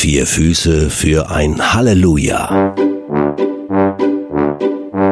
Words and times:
Vier 0.00 0.28
Füße 0.28 0.90
für 0.90 1.28
ein 1.28 1.74
Halleluja. 1.74 2.72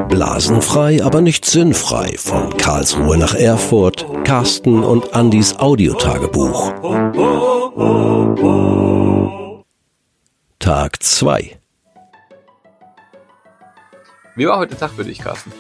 Blasenfrei, 0.09 1.03
aber 1.03 1.21
nicht 1.23 1.45
sinnfrei. 1.45 2.15
Von 2.17 2.57
Karlsruhe 2.57 3.17
nach 3.17 3.35
Erfurt, 3.35 4.07
Carsten 4.23 4.85
und 4.85 5.13
Andys 5.13 5.57
Audiotagebuch. 5.59 6.73
Tag 10.61 11.03
2 11.03 11.59
Wie 14.37 14.47
war 14.47 14.59
heute 14.59 14.77
Tag 14.77 14.93
für 14.93 15.03
dich, 15.03 15.19
Carsten? 15.19 15.51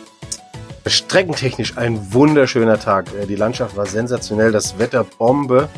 Streckentechnisch 0.86 1.76
ein 1.76 2.12
wunderschöner 2.14 2.78
Tag. 2.78 3.06
Äh, 3.20 3.26
Die 3.26 3.34
Landschaft 3.34 3.76
war 3.76 3.86
sensationell, 3.86 4.52
das 4.52 4.78
Wetter 4.78 5.02
Bombe. 5.02 5.68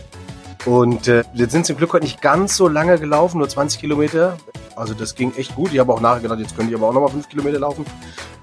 Und 0.66 1.08
äh, 1.08 1.24
wir 1.32 1.48
sind 1.48 1.66
zum 1.66 1.76
Glück 1.76 1.92
heute 1.92 2.04
nicht 2.04 2.20
ganz 2.20 2.56
so 2.56 2.68
lange 2.68 2.98
gelaufen, 2.98 3.38
nur 3.38 3.48
20 3.48 3.80
Kilometer. 3.80 4.36
Also 4.76 4.94
das 4.94 5.14
ging 5.14 5.32
echt 5.36 5.54
gut. 5.54 5.72
Ich 5.72 5.78
habe 5.78 5.92
auch 5.92 6.00
nachher 6.00 6.20
gedacht, 6.20 6.40
jetzt 6.40 6.56
könnte 6.56 6.70
ich 6.72 6.76
aber 6.76 6.88
auch 6.88 6.92
nochmal 6.92 7.10
5 7.10 7.28
Kilometer 7.28 7.58
laufen. 7.58 7.84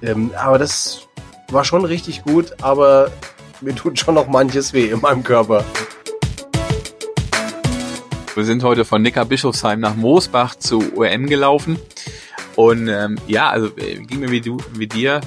Ähm, 0.01 0.31
aber 0.37 0.57
das 0.57 1.07
war 1.49 1.63
schon 1.63 1.85
richtig 1.85 2.23
gut, 2.23 2.53
aber 2.61 3.11
mir 3.61 3.75
tut 3.75 3.99
schon 3.99 4.15
noch 4.15 4.27
manches 4.27 4.73
weh 4.73 4.89
in 4.89 5.01
meinem 5.01 5.23
Körper. 5.23 5.63
Wir 8.33 8.43
sind 8.43 8.63
heute 8.63 8.83
von 8.83 9.01
Neckarbischofsheim 9.01 9.79
nach 9.79 9.95
Moosbach 9.95 10.55
zu 10.55 10.97
OM 10.97 11.27
gelaufen. 11.27 11.79
Und 12.55 12.87
ähm, 12.87 13.17
ja, 13.27 13.49
also 13.49 13.67
äh, 13.77 13.95
ging 13.99 14.19
mir 14.19 14.31
wie, 14.31 14.41
du, 14.41 14.57
wie 14.73 14.87
dir 14.87 15.21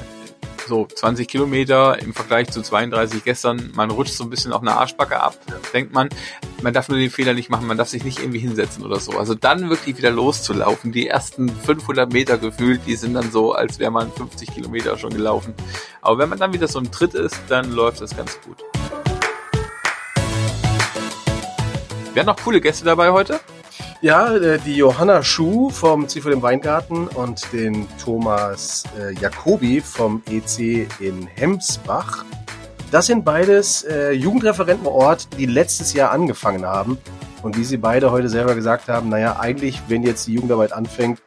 so 0.69 0.87
20 0.87 1.27
Kilometer 1.27 1.99
im 2.01 2.15
Vergleich 2.15 2.51
zu 2.51 2.63
32 2.63 3.25
gestern. 3.25 3.73
Man 3.75 3.91
rutscht 3.91 4.15
so 4.15 4.25
ein 4.25 4.31
bisschen 4.31 4.53
auf 4.53 4.63
eine 4.63 4.77
Arschbacke 4.77 5.21
ab, 5.21 5.37
denkt 5.73 5.93
man. 5.93 6.09
Man 6.63 6.73
darf 6.73 6.89
nur 6.89 6.99
den 6.99 7.11
Fehler 7.11 7.35
nicht 7.35 7.51
machen, 7.51 7.67
man 7.67 7.77
darf 7.77 7.89
sich 7.89 8.05
nicht 8.05 8.21
irgendwie 8.21 8.39
hinsetzen 8.39 8.85
oder 8.85 9.01
so. 9.01 9.19
Also 9.19 9.35
dann 9.35 9.71
wirklich 9.71 9.97
wieder 9.97 10.11
loszulaufen. 10.11 10.93
Die 10.93 11.09
ersten 11.09 11.49
500 11.49 12.12
Meter 12.12 12.39
gefühlt, 12.39 12.83
die 12.87 12.95
sind 12.95 13.15
dann 13.15 13.33
so, 13.33 13.53
als 13.53 13.79
wäre 13.79 13.91
man 13.91 14.12
50 14.12 14.55
Kilometer 14.55 14.97
schon 14.98 15.11
gelaufen. 15.11 15.55
Aber 16.03 16.19
wenn 16.19 16.29
man 16.29 16.39
dann 16.39 16.53
wieder 16.53 16.69
so 16.69 16.79
im 16.79 16.92
Tritt 16.92 17.14
ist, 17.14 17.37
dann 17.48 17.73
läuft 17.73 18.01
das 18.01 18.17
ganz 18.17 18.39
gut. 18.42 18.62
Wir 22.12 22.20
hatten 22.20 22.27
noch 22.27 22.45
coole 22.45 22.61
Gäste 22.61 22.85
dabei 22.85 23.11
heute. 23.11 23.41
Ja, 24.01 24.33
äh, 24.37 24.61
die 24.61 24.77
Johanna 24.77 25.25
Schuh 25.25 25.71
vom 25.71 26.07
Ziel 26.07 26.23
dem 26.23 26.41
Weingarten 26.41 27.09
und 27.09 27.53
den 27.53 27.89
Thomas 27.99 28.85
äh, 28.97 29.13
Jacobi 29.15 29.81
vom 29.81 30.23
EC 30.31 30.87
in 31.01 31.27
Hemsbach. 31.27 32.25
Das 32.93 33.07
sind 33.07 33.25
beides 33.25 33.83
äh, 33.83 34.13
Jugendreferenten 34.13 34.85
vor 34.85 34.95
Ort, 34.95 35.29
die 35.37 35.47
letztes 35.47 35.95
Jahr 35.95 36.13
angefangen 36.13 36.65
haben. 36.65 36.97
Und 37.43 37.59
wie 37.59 37.65
sie 37.65 37.77
beide 37.77 38.13
heute 38.13 38.29
selber 38.29 38.55
gesagt 38.55 38.87
haben, 38.89 39.09
naja, 39.09 39.41
eigentlich, 39.41 39.83
wenn 39.89 40.05
jetzt 40.05 40.29
die 40.29 40.35
Jugendarbeit 40.35 40.73
anfängt, 40.73 41.21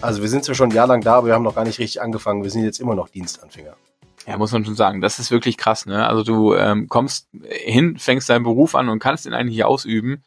also 0.00 0.20
wir 0.20 0.28
sind 0.28 0.44
zwar 0.44 0.56
schon 0.56 0.70
ein 0.70 0.74
Jahr 0.74 0.88
lang 0.88 1.02
da, 1.02 1.14
aber 1.14 1.28
wir 1.28 1.34
haben 1.34 1.44
noch 1.44 1.54
gar 1.54 1.64
nicht 1.64 1.78
richtig 1.78 2.02
angefangen. 2.02 2.42
Wir 2.42 2.50
sind 2.50 2.64
jetzt 2.64 2.80
immer 2.80 2.96
noch 2.96 3.08
Dienstanfänger. 3.08 3.76
Ja, 4.26 4.36
muss 4.36 4.50
man 4.50 4.64
schon 4.64 4.74
sagen. 4.74 5.00
Das 5.00 5.20
ist 5.20 5.30
wirklich 5.30 5.56
krass, 5.56 5.86
ne? 5.86 6.08
Also 6.08 6.24
du 6.24 6.54
ähm, 6.54 6.88
kommst 6.88 7.28
hin, 7.48 7.98
fängst 7.98 8.28
deinen 8.28 8.42
Beruf 8.42 8.74
an 8.74 8.88
und 8.88 8.98
kannst 8.98 9.26
ihn 9.26 9.32
eigentlich 9.32 9.64
ausüben, 9.64 10.24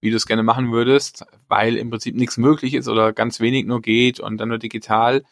wie 0.00 0.10
du 0.10 0.16
es 0.16 0.26
gerne 0.26 0.42
machen 0.42 0.72
würdest, 0.72 1.24
weil 1.48 1.76
im 1.76 1.90
Prinzip 1.90 2.14
nichts 2.14 2.36
möglich 2.36 2.74
ist 2.74 2.88
oder 2.88 3.12
ganz 3.12 3.40
wenig 3.40 3.66
nur 3.66 3.82
geht 3.82 4.20
und 4.20 4.38
dann 4.38 4.48
nur 4.48 4.58
digital. 4.58 5.24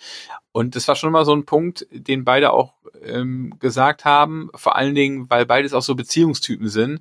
Und 0.53 0.75
das 0.75 0.89
war 0.89 0.97
schon 0.97 1.13
mal 1.13 1.25
so 1.25 1.35
ein 1.35 1.45
Punkt, 1.45 1.87
den 1.91 2.25
beide 2.25 2.53
auch 2.53 2.75
ähm, 3.03 3.55
gesagt 3.61 4.05
haben, 4.05 4.51
vor 4.55 4.77
allen 4.77 4.95
Dingen, 4.95 5.31
weil 5.31 5.47
beides 5.47 5.73
auch 5.73 5.83
so 5.83 5.95
Beziehungstypen 5.95 6.69
sind, 6.69 7.01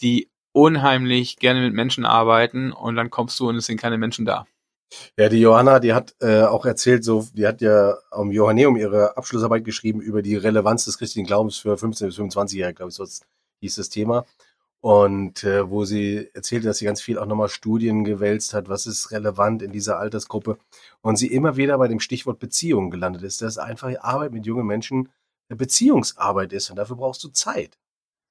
die 0.00 0.30
unheimlich 0.52 1.38
gerne 1.38 1.62
mit 1.62 1.74
Menschen 1.74 2.04
arbeiten 2.04 2.72
und 2.72 2.96
dann 2.96 3.10
kommst 3.10 3.40
du 3.40 3.48
und 3.48 3.56
es 3.56 3.66
sind 3.66 3.80
keine 3.80 3.98
Menschen 3.98 4.24
da. 4.24 4.46
Ja, 5.16 5.30
die 5.30 5.40
Johanna, 5.40 5.80
die 5.80 5.94
hat 5.94 6.14
äh, 6.20 6.42
auch 6.42 6.66
erzählt, 6.66 7.02
so, 7.02 7.26
die 7.32 7.46
hat 7.46 7.62
ja 7.62 7.96
am 8.10 8.30
Johanneum 8.30 8.76
ihre 8.76 9.16
Abschlussarbeit 9.16 9.64
geschrieben 9.64 10.02
über 10.02 10.20
die 10.20 10.36
Relevanz 10.36 10.84
des 10.84 10.98
christlichen 10.98 11.26
Glaubens 11.26 11.56
für 11.56 11.78
15 11.78 12.08
bis 12.08 12.18
25-Jährige, 12.18 12.74
glaube 12.74 12.90
ich, 12.90 12.96
so 12.96 13.06
hieß 13.60 13.76
das 13.76 13.88
Thema. 13.88 14.26
Und 14.82 15.44
äh, 15.44 15.70
wo 15.70 15.84
sie 15.84 16.28
erzählte, 16.34 16.66
dass 16.66 16.78
sie 16.78 16.84
ganz 16.84 17.00
viel 17.00 17.16
auch 17.16 17.26
nochmal 17.26 17.48
Studien 17.48 18.02
gewälzt 18.02 18.52
hat, 18.52 18.68
was 18.68 18.86
ist 18.86 19.12
relevant 19.12 19.62
in 19.62 19.70
dieser 19.70 20.00
Altersgruppe. 20.00 20.58
Und 21.02 21.16
sie 21.16 21.28
immer 21.28 21.56
wieder 21.56 21.78
bei 21.78 21.86
dem 21.86 22.00
Stichwort 22.00 22.40
Beziehung 22.40 22.90
gelandet 22.90 23.22
ist, 23.22 23.42
dass 23.42 23.58
einfach 23.58 23.92
Arbeit 24.00 24.32
mit 24.32 24.44
jungen 24.44 24.66
Menschen 24.66 25.08
eine 25.48 25.56
Beziehungsarbeit 25.56 26.52
ist 26.52 26.68
und 26.68 26.76
dafür 26.76 26.96
brauchst 26.96 27.22
du 27.22 27.28
Zeit. 27.28 27.78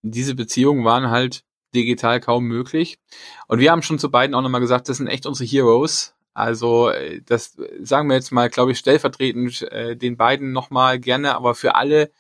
Diese 0.02 0.36
Beziehungen 0.36 0.84
waren 0.84 1.10
halt 1.10 1.46
digital 1.74 2.20
kaum 2.20 2.44
möglich. 2.44 3.00
Und 3.48 3.60
wir 3.60 3.72
haben 3.72 3.82
schon 3.82 3.98
zu 3.98 4.12
beiden 4.12 4.36
auch 4.36 4.42
nochmal 4.42 4.60
gesagt, 4.60 4.90
das 4.90 4.98
sind 4.98 5.08
echt 5.08 5.26
unsere 5.26 5.48
Heroes. 5.48 6.16
Also 6.34 6.90
äh, 6.90 7.22
das 7.26 7.58
sagen 7.82 8.10
wir 8.10 8.16
jetzt 8.16 8.32
mal, 8.32 8.50
glaube 8.50 8.74
ich, 8.74 8.78
stellvertretend 8.78 9.62
äh, 9.72 9.96
den 9.96 10.18
beiden 10.18 10.52
nochmal 10.52 11.00
gerne, 11.00 11.34
aber 11.34 11.56
für 11.56 11.76
alle 11.76 12.12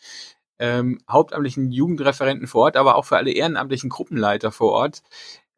ähm, 0.61 0.99
hauptamtlichen 1.09 1.71
Jugendreferenten 1.71 2.47
vor 2.47 2.65
Ort, 2.65 2.77
aber 2.77 2.95
auch 2.95 3.05
für 3.05 3.17
alle 3.17 3.31
ehrenamtlichen 3.31 3.89
Gruppenleiter 3.89 4.51
vor 4.51 4.71
Ort. 4.71 5.01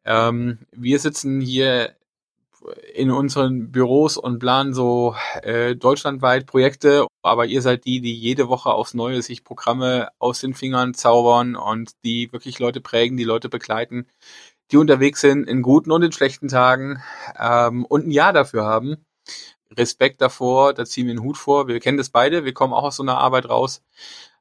Ähm, 0.04 0.58
wir 0.72 0.98
sitzen 0.98 1.40
hier 1.40 1.94
in 2.94 3.10
unseren 3.10 3.70
Büros 3.70 4.16
und 4.16 4.38
planen 4.38 4.72
so 4.72 5.14
äh, 5.42 5.76
deutschlandweit 5.76 6.46
Projekte, 6.46 7.06
aber 7.22 7.44
ihr 7.44 7.60
seid 7.60 7.84
die, 7.84 8.00
die 8.00 8.14
jede 8.14 8.48
Woche 8.48 8.70
aufs 8.70 8.94
Neue 8.94 9.20
sich 9.20 9.44
Programme 9.44 10.08
aus 10.18 10.40
den 10.40 10.54
Fingern 10.54 10.94
zaubern 10.94 11.56
und 11.56 11.92
die 12.04 12.32
wirklich 12.32 12.58
Leute 12.58 12.80
prägen, 12.80 13.18
die 13.18 13.24
Leute 13.24 13.50
begleiten, 13.50 14.06
die 14.72 14.78
unterwegs 14.78 15.20
sind 15.20 15.46
in 15.46 15.60
guten 15.60 15.92
und 15.92 16.02
in 16.02 16.12
schlechten 16.12 16.48
Tagen 16.48 17.02
ähm, 17.38 17.84
und 17.84 18.06
ein 18.06 18.10
Ja 18.10 18.32
dafür 18.32 18.64
haben. 18.64 19.04
Respekt 19.76 20.22
davor, 20.22 20.72
da 20.72 20.86
ziehen 20.86 21.06
wir 21.06 21.12
einen 21.12 21.22
Hut 21.22 21.36
vor. 21.36 21.68
Wir 21.68 21.80
kennen 21.80 21.98
das 21.98 22.08
beide, 22.08 22.44
wir 22.44 22.54
kommen 22.54 22.72
auch 22.72 22.84
aus 22.84 22.96
so 22.96 23.02
einer 23.02 23.18
Arbeit 23.18 23.48
raus, 23.50 23.82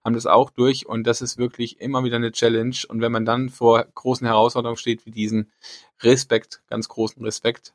haben 0.03 0.14
das 0.14 0.25
auch 0.25 0.50
durch 0.50 0.86
und 0.86 1.06
das 1.06 1.22
ist 1.22 1.38
wirklich 1.38 1.80
immer 1.80 2.03
wieder 2.03 2.18
eine 2.18 2.31
Challenge. 2.31 2.75
Und 2.88 3.02
wenn 3.02 3.12
man 3.12 3.25
dann 3.25 3.50
vor 3.50 3.86
großen 3.96 4.28
Herausforderungen 4.28 4.78
steht 4.78 5.06
wie 5.06 5.12
diesen, 5.12 5.52
Respekt, 6.02 6.62
ganz 6.69 6.88
großen 6.88 7.24
Respekt 7.24 7.74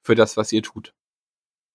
für 0.00 0.14
das, 0.14 0.36
was 0.36 0.52
ihr 0.52 0.62
tut. 0.62 0.94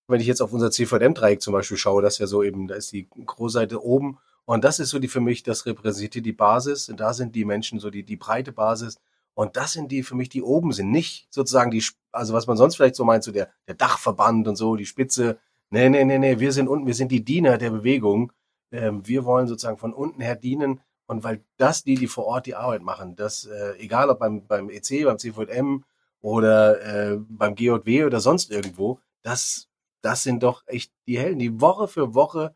Wenn 0.08 0.20
ich 0.20 0.28
jetzt 0.28 0.42
auf 0.42 0.52
unser 0.52 0.72
CVM-Dreieck 0.72 1.42
zum 1.42 1.54
Beispiel 1.54 1.78
schaue, 1.78 2.02
das 2.02 2.16
ist 2.16 2.20
ja 2.20 2.28
so 2.28 2.44
eben, 2.44 2.68
da 2.68 2.76
ist 2.76 2.92
die 2.92 3.08
Großseite 3.10 3.84
oben 3.84 4.18
und 4.46 4.64
das 4.64 4.80
ist 4.80 4.90
so 4.90 5.00
die 5.00 5.08
für 5.08 5.22
mich, 5.22 5.44
das 5.44 5.66
repräsentiert 5.66 6.26
die 6.26 6.34
Basis 6.34 6.90
und 6.90 7.00
da 7.00 7.14
sind 7.14 7.36
die 7.36 7.46
Menschen 7.46 7.80
so 7.80 7.90
die, 7.90 8.04
die 8.04 8.18
breite 8.18 8.52
Basis 8.52 9.00
und 9.34 9.56
das 9.56 9.74
sind 9.74 9.92
die 9.92 10.04
für 10.04 10.16
mich, 10.16 10.30
die 10.30 10.42
oben 10.42 10.74
sind, 10.74 10.92
nicht 10.92 11.28
sozusagen 11.30 11.72
die, 11.72 11.84
also 12.12 12.34
was 12.34 12.48
man 12.48 12.58
sonst 12.58 12.76
vielleicht 12.76 12.96
so 12.96 13.06
meint, 13.06 13.24
so 13.24 13.32
der, 13.32 13.50
der 13.68 13.76
Dachverband 13.76 14.48
und 14.48 14.56
so, 14.56 14.76
die 14.76 14.86
Spitze. 14.86 15.40
Nee, 15.70 15.90
nee, 15.90 16.04
nee, 16.04 16.20
nee, 16.20 16.40
wir 16.40 16.52
sind 16.52 16.68
unten, 16.68 16.86
wir 16.86 16.94
sind 16.94 17.12
die 17.12 17.24
Diener 17.24 17.58
der 17.58 17.72
Bewegung. 17.72 18.32
Ähm, 18.74 19.08
wir 19.08 19.24
wollen 19.24 19.48
sozusagen 19.48 19.78
von 19.78 19.94
unten 19.94 20.22
her 20.22 20.36
dienen. 20.36 20.82
Und 21.06 21.24
weil 21.24 21.44
das 21.58 21.84
die, 21.84 21.96
die 21.96 22.08
vor 22.08 22.26
Ort 22.26 22.46
die 22.46 22.56
Arbeit 22.56 22.82
machen, 22.82 23.16
das, 23.16 23.46
äh, 23.46 23.76
egal 23.78 24.10
ob 24.10 24.20
beim, 24.20 24.48
beim 24.48 24.70
EC, 24.70 25.06
beim 25.06 25.20
CVM 25.20 25.84
oder 26.22 26.82
äh, 26.82 27.18
beim 27.20 27.56
GJW 27.56 28.06
oder 28.06 28.20
sonst 28.20 28.52
irgendwo, 28.52 29.00
das, 29.22 29.70
das 30.02 30.24
sind 30.24 30.44
doch 30.44 30.64
echt 30.66 30.92
die 31.08 31.20
Helden, 31.20 31.40
die 31.40 31.62
Woche 31.62 31.88
für 31.88 32.14
Woche 32.14 32.56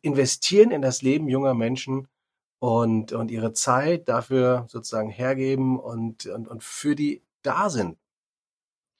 investieren 0.00 0.70
in 0.70 0.80
das 0.80 1.02
Leben 1.02 1.28
junger 1.28 1.54
Menschen 1.54 2.08
und, 2.60 3.12
und 3.12 3.30
ihre 3.30 3.52
Zeit 3.52 4.08
dafür 4.08 4.66
sozusagen 4.68 5.10
hergeben 5.10 5.78
und, 5.78 6.26
und, 6.26 6.46
und 6.48 6.62
für 6.62 6.94
die 6.94 7.22
da 7.42 7.68
sind. 7.68 7.98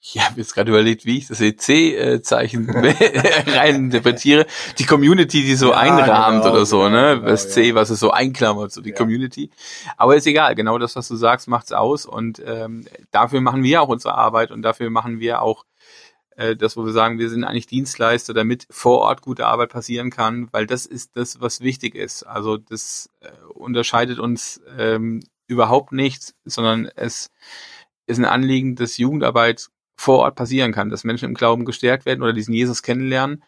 Ich 0.05 0.19
habe 0.19 0.37
jetzt 0.41 0.53
gerade 0.53 0.69
überlegt, 0.69 1.05
wie 1.05 1.17
ich 1.17 1.27
das 1.27 1.39
EC-Zeichen 1.39 2.69
rein 3.47 3.75
interpretiere. 3.75 4.45
Die 4.77 4.83
Community, 4.85 5.43
die 5.43 5.55
so 5.55 5.69
Ja, 5.69 5.77
einrahmt 5.77 6.43
genau, 6.43 6.53
oder 6.53 6.65
so, 6.65 6.89
ne? 6.89 7.15
genau, 7.15 7.27
das 7.29 7.51
C, 7.51 7.69
ja. 7.69 7.75
was 7.75 7.89
es 7.89 8.01
so 8.01 8.11
einklammert, 8.11 8.73
so 8.73 8.81
die 8.81 8.89
Ja. 8.89 8.95
Community. 8.97 9.49
Aber 9.95 10.17
ist 10.17 10.27
egal, 10.27 10.55
genau 10.55 10.77
das, 10.77 10.97
was 10.97 11.07
du 11.07 11.15
sagst, 11.15 11.47
macht's 11.47 11.71
aus. 11.71 12.05
Und 12.05 12.41
ähm, 12.45 12.85
dafür 13.11 13.39
machen 13.39 13.63
wir 13.63 13.81
auch 13.81 13.87
unsere 13.87 14.15
Arbeit 14.15 14.51
und 14.51 14.61
dafür 14.61 14.89
machen 14.89 15.21
wir 15.21 15.41
auch 15.41 15.63
äh, 16.35 16.57
das, 16.57 16.75
wo 16.75 16.83
wir 16.85 16.91
sagen, 16.91 17.17
wir 17.17 17.29
sind 17.29 17.45
eigentlich 17.45 17.67
Dienstleister, 17.67 18.33
damit 18.33 18.67
vor 18.69 18.99
Ort 18.99 19.21
gute 19.21 19.45
Arbeit 19.45 19.69
passieren 19.69 20.09
kann, 20.09 20.49
weil 20.51 20.67
das 20.67 20.85
ist 20.85 21.15
das, 21.15 21.39
was 21.39 21.61
wichtig 21.61 21.95
ist. 21.95 22.23
Also 22.23 22.57
das 22.57 23.09
äh, 23.21 23.29
unterscheidet 23.53 24.19
uns 24.19 24.59
ähm, 24.77 25.21
überhaupt 25.47 25.93
nicht, 25.93 26.33
sondern 26.43 26.89
es 26.97 27.31
ist 28.05 28.17
ein 28.17 28.25
Anliegen, 28.25 28.75
dass 28.75 28.97
Jugendarbeit 28.97 29.69
vor 29.95 30.19
Ort 30.19 30.35
passieren 30.35 30.71
kann, 30.71 30.89
dass 30.89 31.03
Menschen 31.03 31.25
im 31.25 31.35
Glauben 31.35 31.65
gestärkt 31.65 32.05
werden 32.05 32.23
oder 32.23 32.33
diesen 32.33 32.53
Jesus 32.53 32.81
kennenlernen. 32.81 33.43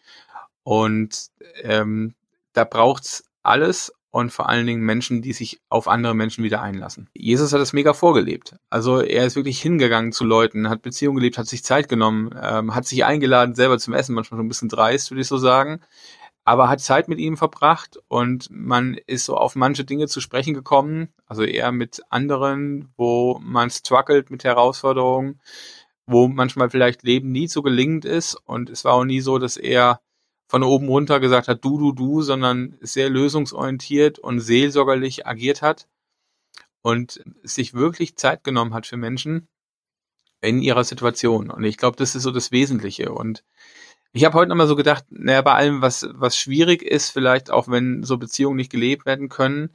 Und 0.62 1.28
ähm, 1.62 2.14
da 2.52 2.64
braucht's 2.64 3.24
alles 3.42 3.92
und 4.16 4.32
vor 4.32 4.48
allen 4.48 4.66
Dingen 4.66 4.80
Menschen, 4.80 5.20
die 5.20 5.34
sich 5.34 5.60
auf 5.68 5.88
andere 5.88 6.14
Menschen 6.14 6.42
wieder 6.42 6.62
einlassen. 6.62 7.10
Jesus 7.12 7.52
hat 7.52 7.60
es 7.60 7.74
mega 7.74 7.92
vorgelebt. 7.92 8.56
Also 8.70 9.02
er 9.02 9.26
ist 9.26 9.36
wirklich 9.36 9.60
hingegangen 9.60 10.10
zu 10.10 10.24
Leuten, 10.24 10.70
hat 10.70 10.80
Beziehungen 10.80 11.16
gelebt, 11.16 11.36
hat 11.36 11.46
sich 11.46 11.62
Zeit 11.62 11.88
genommen, 11.88 12.34
ähm, 12.42 12.74
hat 12.74 12.86
sich 12.86 13.04
eingeladen 13.04 13.54
selber 13.54 13.78
zum 13.78 13.92
Essen, 13.92 14.14
manchmal 14.14 14.38
schon 14.38 14.46
ein 14.46 14.48
bisschen 14.48 14.70
dreist, 14.70 15.10
würde 15.10 15.20
ich 15.20 15.26
so 15.26 15.36
sagen, 15.36 15.80
aber 16.46 16.70
hat 16.70 16.80
Zeit 16.80 17.08
mit 17.08 17.18
ihm 17.18 17.36
verbracht 17.36 17.98
und 18.08 18.48
man 18.50 18.94
ist 19.06 19.26
so 19.26 19.36
auf 19.36 19.54
manche 19.54 19.84
Dinge 19.84 20.06
zu 20.06 20.22
sprechen 20.22 20.54
gekommen, 20.54 21.08
also 21.26 21.42
eher 21.42 21.70
mit 21.70 22.00
anderen, 22.08 22.88
wo 22.96 23.38
man 23.42 23.68
struggelt 23.68 24.30
mit 24.30 24.44
Herausforderungen, 24.44 25.40
wo 26.06 26.28
manchmal 26.28 26.70
vielleicht 26.70 27.02
Leben 27.02 27.32
nie 27.32 27.48
so 27.48 27.62
gelingend 27.62 28.04
ist 28.04 28.34
und 28.34 28.70
es 28.70 28.84
war 28.84 28.94
auch 28.94 29.04
nie 29.04 29.20
so, 29.20 29.38
dass 29.38 29.56
er 29.56 30.00
von 30.48 30.62
oben 30.62 30.88
runter 30.88 31.18
gesagt 31.20 31.48
hat, 31.48 31.64
du, 31.64 31.78
du, 31.78 31.92
du, 31.92 32.22
sondern 32.22 32.76
sehr 32.80 33.10
lösungsorientiert 33.10 34.18
und 34.18 34.40
seelsorgerlich 34.40 35.26
agiert 35.26 35.60
hat 35.62 35.88
und 36.82 37.20
sich 37.42 37.74
wirklich 37.74 38.16
Zeit 38.16 38.44
genommen 38.44 38.72
hat 38.72 38.86
für 38.86 38.96
Menschen 38.96 39.48
in 40.40 40.60
ihrer 40.60 40.84
Situation. 40.84 41.50
Und 41.50 41.64
ich 41.64 41.78
glaube, 41.78 41.96
das 41.96 42.14
ist 42.14 42.22
so 42.22 42.30
das 42.30 42.52
Wesentliche. 42.52 43.10
Und 43.12 43.42
ich 44.12 44.24
habe 44.24 44.34
heute 44.34 44.50
nochmal 44.50 44.68
so 44.68 44.76
gedacht, 44.76 45.04
naja, 45.10 45.42
bei 45.42 45.54
allem, 45.54 45.82
was, 45.82 46.08
was 46.12 46.36
schwierig 46.36 46.82
ist, 46.82 47.10
vielleicht 47.10 47.50
auch 47.50 47.68
wenn 47.68 48.04
so 48.04 48.18
Beziehungen 48.18 48.56
nicht 48.56 48.70
gelebt 48.70 49.04
werden 49.04 49.28
können, 49.28 49.74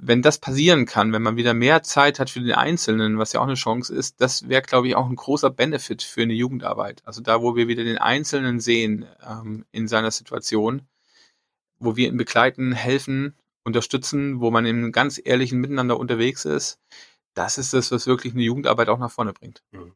wenn 0.00 0.22
das 0.22 0.38
passieren 0.38 0.86
kann, 0.86 1.12
wenn 1.12 1.22
man 1.22 1.36
wieder 1.36 1.54
mehr 1.54 1.82
Zeit 1.82 2.20
hat 2.20 2.30
für 2.30 2.40
den 2.40 2.52
Einzelnen, 2.52 3.18
was 3.18 3.32
ja 3.32 3.40
auch 3.40 3.46
eine 3.46 3.54
Chance 3.54 3.94
ist, 3.94 4.20
das 4.20 4.48
wäre, 4.48 4.62
glaube 4.62 4.88
ich, 4.88 4.94
auch 4.94 5.08
ein 5.08 5.16
großer 5.16 5.50
Benefit 5.50 6.02
für 6.02 6.22
eine 6.22 6.34
Jugendarbeit. 6.34 7.02
Also 7.04 7.20
da, 7.20 7.42
wo 7.42 7.56
wir 7.56 7.68
wieder 7.68 7.84
den 7.84 7.98
Einzelnen 7.98 8.60
sehen 8.60 9.06
ähm, 9.28 9.64
in 9.72 9.88
seiner 9.88 10.10
Situation, 10.10 10.82
wo 11.78 11.96
wir 11.96 12.08
ihn 12.08 12.16
begleiten, 12.16 12.72
helfen, 12.72 13.34
unterstützen, 13.64 14.40
wo 14.40 14.50
man 14.50 14.66
im 14.66 14.92
ganz 14.92 15.20
ehrlichen 15.22 15.60
Miteinander 15.60 15.98
unterwegs 15.98 16.44
ist, 16.44 16.78
das 17.34 17.58
ist 17.58 17.74
das, 17.74 17.90
was 17.92 18.06
wirklich 18.06 18.34
eine 18.34 18.42
Jugendarbeit 18.42 18.88
auch 18.88 18.98
nach 18.98 19.10
vorne 19.10 19.32
bringt. 19.32 19.62
Mhm. 19.72 19.92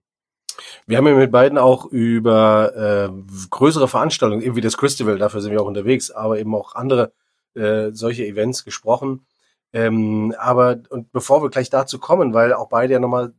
Wir 0.87 0.99
haben 0.99 1.07
ja 1.07 1.15
mit 1.15 1.33
beiden 1.33 1.59
auch 1.59 1.87
über 1.87 3.09
äh, 3.11 3.49
größere 3.51 3.89
Veranstaltungen, 3.89 4.43
eben 4.43 4.57
wie 4.57 4.61
das 4.61 4.77
Christival, 4.77 5.19
dafür 5.19 5.41
sind 5.41 5.53
wir 5.53 5.63
auch 5.63 5.67
unterwegs, 5.67 6.11
aber 6.11 6.39
eben 6.39 6.55
auch 6.55 6.75
andere 6.75 7.13
äh, 7.55 7.91
solche 7.93 8.27
Events 8.27 8.65
gesprochen. 8.65 9.25
Ähm, 9.75 10.35
aber 10.39 10.81
und 10.91 11.13
bevor 11.13 11.43
wir 11.43 11.51
gleich 11.51 11.71
dazu 11.71 11.99
kommen, 11.99 12.35
weil 12.35 12.53
auch 12.53 12.69
beide 12.69 12.93
ja 12.93 13.01
nochmal 13.01 13.33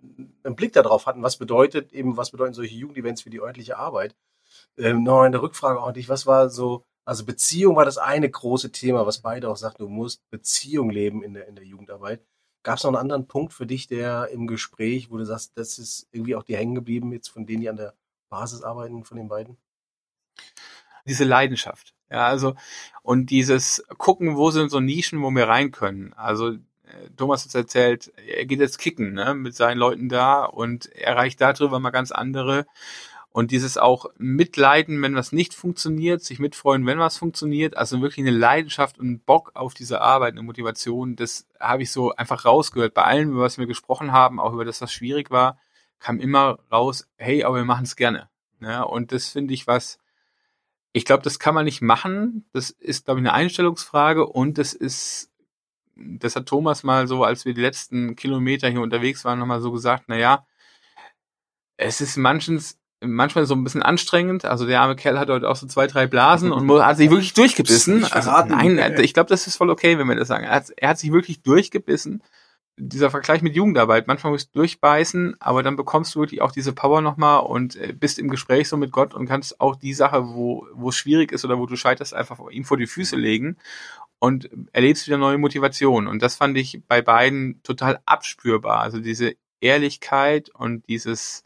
einen 0.43 0.55
Blick 0.55 0.73
darauf 0.73 1.05
hatten, 1.05 1.21
was 1.21 1.37
bedeutet 1.37 1.93
eben, 1.93 2.17
was 2.17 2.31
bedeuten 2.31 2.53
solche 2.53 2.75
Jugendevents 2.75 3.21
für 3.21 3.29
die 3.29 3.41
örtliche 3.41 3.77
Arbeit? 3.77 4.15
Ähm, 4.77 5.03
noch 5.03 5.21
eine 5.21 5.41
Rückfrage 5.41 5.79
auch 5.79 5.87
an 5.87 5.93
dich, 5.93 6.09
was 6.09 6.25
war 6.25 6.49
so, 6.49 6.83
also 7.05 7.25
Beziehung 7.25 7.75
war 7.75 7.85
das 7.85 7.97
eine 7.97 8.29
große 8.29 8.71
Thema, 8.71 9.05
was 9.05 9.19
beide 9.19 9.49
auch 9.49 9.57
sagten, 9.57 9.83
du 9.83 9.89
musst 9.89 10.27
Beziehung 10.29 10.89
leben 10.89 11.23
in 11.23 11.33
der, 11.33 11.47
in 11.47 11.55
der 11.55 11.65
Jugendarbeit. 11.65 12.25
Gab 12.63 12.77
es 12.77 12.83
noch 12.83 12.91
einen 12.91 12.97
anderen 12.97 13.27
Punkt 13.27 13.53
für 13.53 13.67
dich, 13.67 13.87
der 13.87 14.29
im 14.29 14.47
Gespräch, 14.47 15.11
wo 15.11 15.17
du 15.17 15.25
sagst, 15.25 15.51
das 15.55 15.77
ist 15.77 16.07
irgendwie 16.11 16.35
auch 16.35 16.43
dir 16.43 16.57
hängen 16.57 16.75
geblieben, 16.75 17.11
jetzt 17.11 17.27
von 17.27 17.45
denen, 17.45 17.61
die 17.61 17.69
an 17.69 17.75
der 17.75 17.93
Basis 18.29 18.63
arbeiten, 18.63 19.03
von 19.03 19.17
den 19.17 19.27
beiden? 19.27 19.57
Diese 21.05 21.25
Leidenschaft. 21.25 21.93
Ja, 22.13 22.27
also, 22.27 22.53
und 23.01 23.31
dieses 23.31 23.83
gucken, 23.97 24.37
wo 24.37 24.51
sind 24.51 24.69
so 24.69 24.79
Nischen, 24.79 25.23
wo 25.23 25.31
wir 25.31 25.47
rein 25.47 25.71
können. 25.71 26.13
Also, 26.13 26.51
äh, 26.51 26.59
Thomas 27.17 27.43
hat 27.43 27.55
erzählt, 27.55 28.13
er 28.27 28.45
geht 28.45 28.59
jetzt 28.59 28.77
kicken, 28.77 29.13
ne, 29.13 29.33
mit 29.33 29.55
seinen 29.55 29.79
Leuten 29.79 30.09
da 30.09 30.45
und 30.45 30.85
erreicht 30.95 31.41
darüber 31.41 31.79
mal 31.79 31.89
ganz 31.89 32.11
andere. 32.11 32.67
Und 33.31 33.49
dieses 33.49 33.79
auch 33.79 34.05
Mitleiden, 34.19 35.01
wenn 35.01 35.15
was 35.15 35.31
nicht 35.31 35.55
funktioniert, 35.55 36.23
sich 36.23 36.37
mitfreuen, 36.37 36.85
wenn 36.85 36.99
was 36.99 37.17
funktioniert, 37.17 37.75
also 37.75 37.99
wirklich 37.99 38.23
eine 38.27 38.37
Leidenschaft 38.37 38.99
und 38.99 39.25
Bock 39.25 39.51
auf 39.55 39.73
diese 39.73 40.01
Arbeit, 40.01 40.33
eine 40.33 40.43
Motivation, 40.43 41.15
das 41.15 41.47
habe 41.59 41.81
ich 41.81 41.91
so 41.91 42.13
einfach 42.15 42.45
rausgehört. 42.45 42.93
Bei 42.93 43.05
allem, 43.05 43.31
über 43.31 43.41
was 43.41 43.57
wir 43.57 43.65
gesprochen 43.65 44.11
haben, 44.11 44.39
auch 44.39 44.53
über 44.53 44.65
das, 44.65 44.81
was 44.81 44.93
schwierig 44.93 45.31
war, 45.31 45.57
kam 45.99 46.19
immer 46.19 46.59
raus, 46.71 47.07
hey, 47.17 47.43
aber 47.43 47.55
wir 47.55 47.65
machen 47.65 47.85
es 47.85 47.95
gerne. 47.95 48.29
Ja, 48.61 48.81
ne? 48.81 48.87
und 48.87 49.11
das 49.11 49.29
finde 49.29 49.55
ich 49.55 49.65
was, 49.65 49.97
ich 50.93 51.05
glaube, 51.05 51.23
das 51.23 51.39
kann 51.39 51.55
man 51.55 51.65
nicht 51.65 51.81
machen. 51.81 52.45
Das 52.53 52.69
ist, 52.69 53.05
glaube 53.05 53.19
ich, 53.19 53.25
eine 53.25 53.33
Einstellungsfrage 53.33 54.27
und 54.27 54.59
das 54.59 54.73
ist, 54.73 55.31
das 55.95 56.35
hat 56.35 56.45
Thomas 56.45 56.83
mal 56.83 57.07
so, 57.07 57.23
als 57.23 57.45
wir 57.45 57.55
die 57.55 57.61
letzten 57.61 58.15
Kilometer 58.15 58.69
hier 58.69 58.81
unterwegs 58.81 59.25
waren, 59.25 59.39
nochmal 59.39 59.59
so 59.59 59.71
gesagt, 59.71 60.05
na 60.07 60.17
ja, 60.17 60.45
es 61.77 61.99
ist 61.99 62.15
manchens, 62.17 62.79
manchmal 63.01 63.47
so 63.47 63.55
ein 63.55 63.63
bisschen 63.63 63.81
anstrengend. 63.81 64.45
Also 64.45 64.67
der 64.67 64.81
arme 64.81 64.95
Kerl 64.95 65.19
hat 65.19 65.29
heute 65.29 65.49
auch 65.49 65.55
so 65.55 65.65
zwei, 65.65 65.87
drei 65.87 66.05
Blasen 66.05 66.51
und 66.51 66.69
hat 66.81 66.97
sich 66.97 67.09
wirklich 67.09 67.33
durchgebissen. 67.33 68.05
Also, 68.05 68.31
nein, 68.47 68.77
ich 68.99 69.15
glaube, 69.15 69.29
das 69.29 69.47
ist 69.47 69.57
voll 69.57 69.71
okay, 69.71 69.97
wenn 69.97 70.07
wir 70.07 70.15
das 70.15 70.27
sagen. 70.27 70.45
Er 70.45 70.51
hat, 70.51 70.71
er 70.77 70.89
hat 70.89 70.99
sich 70.99 71.11
wirklich 71.11 71.41
durchgebissen 71.41 72.21
dieser 72.77 73.11
Vergleich 73.11 73.41
mit 73.41 73.55
Jugendarbeit, 73.55 74.07
manchmal 74.07 74.33
musst 74.33 74.53
du 74.53 74.59
durchbeißen, 74.59 75.35
aber 75.39 75.61
dann 75.61 75.75
bekommst 75.75 76.15
du 76.15 76.19
wirklich 76.19 76.41
auch 76.41 76.51
diese 76.51 76.73
Power 76.73 77.01
nochmal 77.01 77.41
und 77.41 77.75
äh, 77.75 77.93
bist 77.93 78.17
im 78.17 78.29
Gespräch 78.29 78.67
so 78.67 78.77
mit 78.77 78.91
Gott 78.91 79.13
und 79.13 79.27
kannst 79.27 79.61
auch 79.61 79.75
die 79.75 79.93
Sache, 79.93 80.29
wo, 80.29 80.67
wo 80.73 80.89
es 80.89 80.95
schwierig 80.95 81.31
ist 81.31 81.45
oder 81.45 81.59
wo 81.59 81.65
du 81.65 81.75
scheiterst, 81.75 82.13
einfach 82.13 82.39
ihm 82.49 82.65
vor 82.65 82.77
die 82.77 82.87
Füße 82.87 83.15
legen 83.15 83.57
und 84.19 84.49
erlebst 84.71 85.05
wieder 85.05 85.17
neue 85.17 85.37
Motivation. 85.37 86.07
Und 86.07 86.21
das 86.21 86.35
fand 86.35 86.57
ich 86.57 86.81
bei 86.87 87.01
beiden 87.01 87.61
total 87.63 87.99
abspürbar. 88.05 88.79
Also 88.79 88.99
diese 88.99 89.35
Ehrlichkeit 89.61 90.49
und 90.49 90.87
dieses 90.87 91.43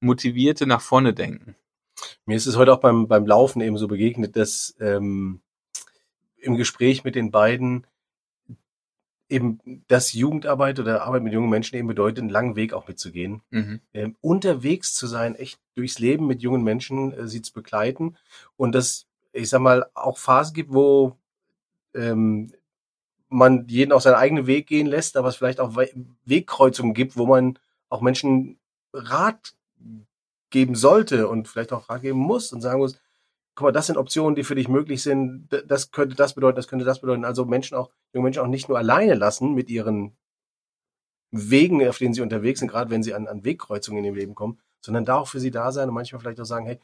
motivierte 0.00 0.66
nach 0.66 0.80
vorne 0.80 1.14
denken. 1.14 1.56
Mir 2.26 2.36
ist 2.36 2.46
es 2.46 2.56
heute 2.56 2.72
auch 2.72 2.80
beim, 2.80 3.08
beim 3.08 3.26
Laufen 3.26 3.60
eben 3.60 3.76
so 3.76 3.88
begegnet, 3.88 4.36
dass 4.36 4.74
ähm, 4.80 5.40
im 6.36 6.56
Gespräch 6.56 7.04
mit 7.04 7.14
den 7.14 7.30
beiden 7.30 7.86
eben, 9.30 9.84
dass 9.88 10.12
Jugendarbeit 10.12 10.78
oder 10.78 11.04
Arbeit 11.04 11.22
mit 11.22 11.32
jungen 11.32 11.50
Menschen 11.50 11.76
eben 11.76 11.88
bedeutet, 11.88 12.18
einen 12.18 12.30
langen 12.30 12.56
Weg 12.56 12.72
auch 12.72 12.88
mitzugehen. 12.88 13.42
Mhm. 13.50 13.80
Ähm, 13.94 14.16
unterwegs 14.20 14.94
zu 14.94 15.06
sein, 15.06 15.34
echt 15.34 15.58
durchs 15.74 15.98
Leben 15.98 16.26
mit 16.26 16.42
jungen 16.42 16.62
Menschen, 16.62 17.12
äh, 17.12 17.28
sie 17.28 17.42
zu 17.42 17.52
begleiten. 17.52 18.16
Und 18.56 18.74
dass, 18.74 19.06
ich 19.32 19.48
sag 19.48 19.60
mal, 19.60 19.86
auch 19.94 20.18
Phasen 20.18 20.54
gibt, 20.54 20.72
wo 20.72 21.16
ähm, 21.94 22.52
man 23.28 23.66
jeden 23.68 23.92
auf 23.92 24.02
seinen 24.02 24.14
eigenen 24.14 24.46
Weg 24.46 24.66
gehen 24.66 24.86
lässt, 24.86 25.16
aber 25.16 25.28
es 25.28 25.36
vielleicht 25.36 25.60
auch 25.60 25.76
Wegkreuzungen 26.24 26.94
gibt, 26.94 27.16
wo 27.16 27.26
man 27.26 27.58
auch 27.88 28.00
Menschen 28.00 28.58
Rat 28.92 29.54
geben 30.50 30.74
sollte 30.74 31.28
und 31.28 31.46
vielleicht 31.46 31.72
auch 31.72 31.88
Rat 31.88 32.02
geben 32.02 32.18
muss 32.18 32.52
und 32.52 32.60
sagen 32.60 32.80
muss, 32.80 33.00
guck 33.54 33.66
mal, 33.66 33.72
das 33.72 33.86
sind 33.86 33.96
Optionen, 33.96 34.34
die 34.34 34.44
für 34.44 34.54
dich 34.54 34.68
möglich 34.68 35.02
sind, 35.02 35.48
das 35.66 35.90
könnte 35.90 36.16
das 36.16 36.34
bedeuten, 36.34 36.56
das 36.56 36.68
könnte 36.68 36.84
das 36.84 37.00
bedeuten. 37.00 37.24
Also 37.24 37.44
Menschen 37.44 37.76
auch, 37.76 37.90
junge 38.12 38.24
Menschen 38.24 38.42
auch 38.42 38.46
nicht 38.48 38.68
nur 38.68 38.78
alleine 38.78 39.14
lassen 39.14 39.54
mit 39.54 39.70
ihren 39.70 40.16
Wegen, 41.30 41.86
auf 41.86 41.98
denen 41.98 42.14
sie 42.14 42.22
unterwegs 42.22 42.60
sind, 42.60 42.68
gerade 42.68 42.90
wenn 42.90 43.02
sie 43.02 43.14
an, 43.14 43.28
an 43.28 43.44
Wegkreuzungen 43.44 43.98
in 43.98 44.04
ihrem 44.06 44.16
Leben 44.16 44.34
kommen, 44.34 44.60
sondern 44.80 45.04
da 45.04 45.16
auch 45.16 45.28
für 45.28 45.40
sie 45.40 45.50
da 45.50 45.70
sein 45.72 45.88
und 45.88 45.94
manchmal 45.94 46.20
vielleicht 46.20 46.40
auch 46.40 46.44
sagen, 46.44 46.66
hey, 46.66 46.80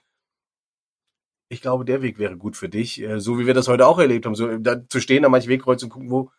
ich 1.48 1.60
glaube, 1.60 1.84
der 1.84 2.02
Weg 2.02 2.18
wäre 2.18 2.36
gut 2.36 2.56
für 2.56 2.68
dich, 2.68 3.00
äh, 3.00 3.20
so 3.20 3.38
wie 3.38 3.46
wir 3.46 3.54
das 3.54 3.68
heute 3.68 3.86
auch 3.86 3.98
erlebt 3.98 4.26
haben, 4.26 4.34
so 4.34 4.58
da 4.58 4.86
zu 4.88 5.00
stehen 5.00 5.24
an 5.24 5.30
manchen 5.30 5.48
Wegkreuzungen 5.48 5.92
gucken, 5.92 6.10
wo, 6.10 6.30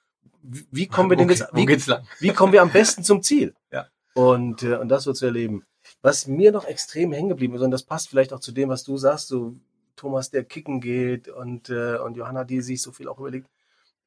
wie 0.42 0.88
kommen 0.88 1.10
wir 1.10 1.18
denn 1.18 1.30
jetzt, 1.30 1.48
wie, 1.54 1.68
wie 2.20 2.34
kommen 2.34 2.54
wir 2.54 2.62
am 2.62 2.72
besten 2.72 3.04
zum 3.04 3.22
Ziel? 3.22 3.54
Ja. 3.72 3.88
Und, 4.14 4.64
äh, 4.64 4.78
und 4.78 4.90
das 4.90 5.04
so 5.04 5.14
zu 5.14 5.26
erleben. 5.26 5.64
Was 6.02 6.28
mir 6.28 6.52
noch 6.52 6.66
extrem 6.66 7.14
hängen 7.14 7.30
geblieben 7.30 7.56
ist, 7.56 7.62
und 7.62 7.72
das 7.72 7.84
passt 7.84 8.10
vielleicht 8.10 8.34
auch 8.34 8.40
zu 8.40 8.52
dem, 8.52 8.70
was 8.70 8.84
du 8.84 8.98
sagst, 8.98 9.28
so 9.28 9.56
Thomas, 9.98 10.30
der 10.30 10.44
kicken 10.44 10.80
geht 10.80 11.28
und, 11.28 11.70
äh, 11.70 11.98
und 11.98 12.16
Johanna, 12.16 12.44
die 12.46 12.62
sich 12.62 12.82
so 12.82 12.92
viel 12.92 13.08
auch 13.08 13.20
überlegt, 13.20 13.50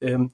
ähm, 0.00 0.32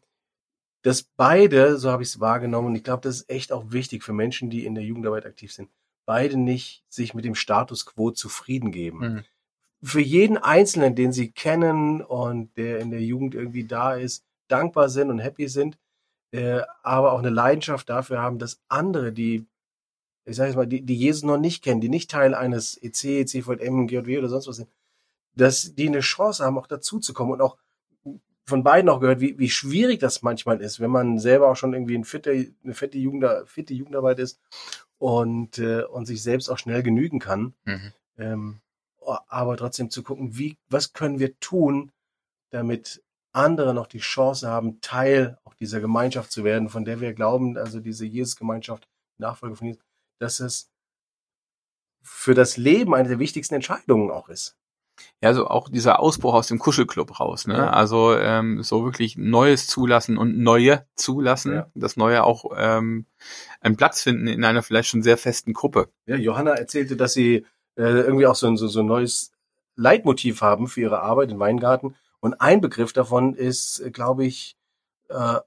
dass 0.83 1.02
beide, 1.02 1.78
so 1.78 1.90
habe 1.90 2.04
ich 2.04 2.11
es 2.11 2.21
wahrgenommen, 2.21 2.69
und 2.69 2.76
ich 2.76 2.85
glaube, 2.85 3.02
das 3.02 3.16
ist 3.16 3.30
echt 3.30 3.50
auch 3.50 3.73
wichtig 3.73 4.04
für 4.04 4.12
Menschen, 4.12 4.50
die 4.50 4.64
in 4.64 4.76
der 4.76 4.85
Jugendarbeit 4.85 5.26
aktiv 5.26 5.52
sind, 5.52 5.69
beide 6.04 6.37
nicht 6.37 6.85
sich 6.88 7.12
mit 7.12 7.25
dem 7.25 7.35
Status 7.35 7.87
quo 7.87 8.12
zufrieden 8.12 8.71
geben. 8.71 8.99
Mhm. 8.99 9.25
Für 9.83 10.00
jeden 10.00 10.38
Einzelnen, 10.38 10.95
den 10.95 11.12
sie 11.12 11.33
kennen 11.33 12.00
und 12.02 12.57
der 12.57 12.78
in 12.78 12.90
der 12.90 13.02
Jugend 13.02 13.35
irgendwie 13.35 13.64
da 13.64 13.95
ist, 13.95 14.25
dankbar 14.49 14.88
sind 14.88 15.11
und 15.11 15.19
happy 15.19 15.49
sind, 15.49 15.76
äh, 16.30 16.61
aber 16.83 17.12
auch 17.12 17.19
eine 17.19 17.30
Leidenschaft 17.30 17.88
dafür 17.88 18.21
haben, 18.21 18.38
dass 18.38 18.61
andere, 18.69 19.12
die, 19.12 19.45
ich 20.25 20.37
sage 20.37 20.50
jetzt 20.50 20.57
mal, 20.57 20.66
die, 20.66 20.83
die 20.83 20.97
Jesus 20.97 21.25
noch 21.25 21.38
nicht 21.38 21.64
kennen, 21.64 21.80
die 21.80 21.88
nicht 21.88 22.11
Teil 22.11 22.35
eines 22.35 22.80
EC, 22.80 23.26
CVM, 23.26 23.87
GJW 23.87 24.19
oder 24.19 24.28
sonst 24.28 24.47
was 24.47 24.57
sind, 24.57 24.69
dass 25.37 25.75
die 25.75 25.88
eine 25.88 26.00
Chance 26.00 26.45
haben, 26.45 26.59
auch 26.59 26.66
dazuzukommen 26.66 27.35
und 27.35 27.40
auch 27.43 27.57
von 28.47 28.62
beiden 28.62 28.88
auch 28.88 29.00
gehört, 29.00 29.21
wie, 29.21 29.38
wie 29.38 29.50
schwierig 29.50 30.00
das 30.00 30.23
manchmal 30.23 30.61
ist, 30.61 30.81
wenn 30.81 30.90
man 30.90 31.19
selber 31.19 31.50
auch 31.50 31.57
schon 31.57 31.75
irgendwie 31.75 31.97
ein 31.97 32.05
fitte, 32.05 32.52
eine 32.62 32.75
fette, 32.75 32.97
Jugend, 32.97 33.26
fitte 33.47 33.75
Jugendarbeit 33.75 34.21
ist 34.21 34.40
und, 34.99 35.59
äh, 35.59 35.83
und 35.83 36.07
sich 36.07 36.23
selbst 36.23 36.49
auch 36.49 36.59
schnell 36.59 36.83
genügen 36.83 37.19
kann. 37.19 37.55
Mhm. 37.64 37.93
Ähm, 38.19 38.61
aber 39.28 39.57
trotzdem 39.57 39.90
zu 39.90 40.02
gucken, 40.02 40.38
wie, 40.38 40.57
was 40.69 40.93
können 40.93 41.19
wir 41.19 41.38
tun, 41.38 41.93
damit 42.50 43.02
andere 43.33 43.75
noch 43.75 43.87
die 43.87 43.99
Chance 43.99 44.49
haben, 44.49 44.81
Teil 44.81 45.38
auch 45.45 45.55
dieser 45.55 45.81
Gemeinschaft 45.81 46.33
zu 46.33 46.43
werden, 46.43 46.69
von 46.69 46.85
der 46.85 47.00
wir 47.00 47.12
glauben, 47.14 47.59
also 47.59 47.81
diese 47.81 48.07
Jesus-Gemeinschaft, 48.07 48.88
Nachfolge 49.19 49.57
von 49.57 49.66
Jesus, 49.66 49.83
dass 50.19 50.40
es 50.40 50.71
für 52.00 52.35
das 52.35 52.57
Leben 52.57 52.95
eine 52.95 53.09
der 53.09 53.19
wichtigsten 53.19 53.55
Entscheidungen 53.55 54.11
auch 54.11 54.28
ist 54.28 54.57
ja, 55.23 55.35
so 55.35 55.47
auch 55.47 55.69
dieser 55.69 56.00
Ausbruch 56.00 56.35
aus 56.35 56.49
dem 56.49 56.59
Kuschelclub 56.59 57.21
raus, 57.21 57.47
ne? 57.47 57.57
Ja. 57.57 57.71
Also 57.71 58.15
ähm, 58.17 58.62
so 58.62 58.85
wirklich 58.85 59.17
Neues 59.17 59.67
zulassen 59.67 60.19
und 60.19 60.38
Neue 60.38 60.87
zulassen, 60.95 61.55
ja. 61.55 61.67
das 61.75 61.97
Neue 61.97 62.25
auch 62.25 62.53
ähm, 62.57 63.07
einen 63.61 63.76
Platz 63.76 64.03
finden 64.03 64.26
in 64.26 64.45
einer 64.45 64.62
vielleicht 64.62 64.88
schon 64.88 65.03
sehr 65.03 65.17
festen 65.17 65.53
Gruppe. 65.53 65.88
Ja, 66.07 66.17
Johanna 66.17 66.53
erzählte, 66.53 66.97
dass 66.97 67.12
sie 67.12 67.47
äh, 67.76 67.83
irgendwie 67.83 68.26
auch 68.26 68.35
so 68.35 68.47
ein, 68.47 68.57
so, 68.57 68.69
so 68.69 68.81
ein 68.81 68.87
neues 68.87 69.33
Leitmotiv 69.75 70.41
haben 70.41 70.67
für 70.67 70.81
ihre 70.81 71.03
Arbeit 71.03 71.31
im 71.31 71.38
Weingarten. 71.38 71.95
Und 72.21 72.41
ein 72.41 72.61
Begriff 72.61 72.93
davon 72.93 73.35
ist, 73.35 73.83
glaube 73.93 74.25
ich, 74.25 74.57
äh, 75.09 75.38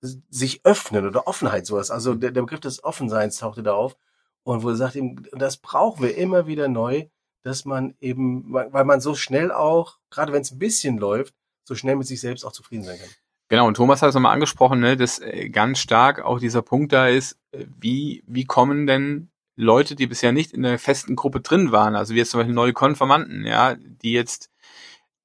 sich 0.00 0.64
öffnen 0.64 1.06
oder 1.06 1.26
Offenheit, 1.26 1.66
sowas. 1.66 1.90
Also 1.90 2.14
der, 2.14 2.30
der 2.30 2.42
Begriff 2.42 2.60
des 2.60 2.84
Offenseins 2.84 3.38
tauchte 3.38 3.62
da 3.62 3.72
auf. 3.72 3.96
Und 4.44 4.62
wo 4.62 4.70
er 4.70 4.76
sagt, 4.76 4.96
eben, 4.96 5.26
das 5.32 5.56
brauchen 5.56 6.02
wir 6.02 6.16
immer 6.16 6.46
wieder 6.46 6.68
neu, 6.68 7.06
dass 7.42 7.64
man 7.64 7.94
eben, 8.00 8.52
weil 8.52 8.84
man 8.84 9.00
so 9.00 9.14
schnell 9.14 9.52
auch, 9.52 9.98
gerade 10.10 10.32
wenn 10.32 10.42
es 10.42 10.52
ein 10.52 10.58
bisschen 10.58 10.98
läuft, 10.98 11.34
so 11.64 11.74
schnell 11.74 11.96
mit 11.96 12.06
sich 12.06 12.20
selbst 12.20 12.44
auch 12.44 12.52
zufrieden 12.52 12.84
sein 12.84 12.98
kann. 12.98 13.08
Genau, 13.48 13.66
und 13.66 13.74
Thomas 13.74 14.02
hat 14.02 14.10
es 14.10 14.14
nochmal 14.14 14.34
angesprochen, 14.34 14.80
ne, 14.80 14.96
dass 14.96 15.20
äh, 15.20 15.48
ganz 15.48 15.78
stark 15.78 16.22
auch 16.22 16.38
dieser 16.38 16.60
Punkt 16.62 16.92
da 16.92 17.08
ist, 17.08 17.38
äh, 17.52 17.64
wie, 17.78 18.22
wie 18.26 18.44
kommen 18.44 18.86
denn 18.86 19.30
Leute, 19.56 19.96
die 19.96 20.06
bisher 20.06 20.32
nicht 20.32 20.52
in 20.52 20.62
der 20.62 20.78
festen 20.78 21.16
Gruppe 21.16 21.40
drin 21.40 21.72
waren, 21.72 21.96
also 21.96 22.14
wie 22.14 22.18
jetzt 22.18 22.30
zum 22.30 22.38
Beispiel 22.38 22.54
neue 22.54 22.74
Konformanten, 22.74 23.44
ja, 23.44 23.74
die 23.74 24.12
jetzt 24.12 24.50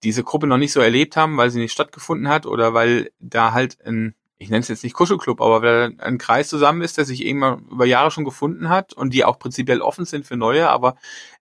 diese 0.03 0.24
Gruppe 0.24 0.48
noch 0.48 0.58
nicht 0.58 0.72
so 0.72 0.79
erlebt 0.79 1.17
haben, 1.17 1.38
weil 1.38 1.50
sie 1.50 1.60
nicht 1.60 1.72
stattgefunden 1.72 2.27
hat 2.29 2.46
oder 2.46 2.74
weil 2.74 3.12
da 3.20 3.53
halt 3.53 3.77
ein, 3.86 4.15
ich 4.43 4.50
nenne 4.50 4.59
es 4.59 4.67
jetzt 4.67 4.83
nicht 4.83 4.93
Kuschelclub, 4.93 5.41
aber 5.41 5.62
weil 5.62 5.95
ein 6.00 6.17
Kreis 6.17 6.50
zusammen 6.50 6.81
ist, 6.81 6.97
der 6.97 7.05
sich 7.05 7.25
irgendwann 7.25 7.65
über 7.71 7.85
Jahre 7.85 8.12
schon 8.12 8.25
gefunden 8.25 8.69
hat 8.69 8.93
und 8.93 9.13
die 9.13 9.23
auch 9.23 9.39
prinzipiell 9.39 9.81
offen 9.81 10.05
sind 10.05 10.25
für 10.25 10.35
neue, 10.35 10.69
aber 10.69 10.95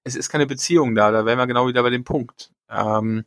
es 0.05 0.15
ist 0.15 0.29
keine 0.29 0.47
Beziehung 0.47 0.95
da, 0.95 1.11
da 1.11 1.27
wären 1.27 1.39
wir 1.39 1.47
genau 1.47 1.67
wieder 1.67 1.83
bei 1.83 1.91
dem 1.91 2.05
Punkt. 2.05 2.53
Ähm, 2.71 3.25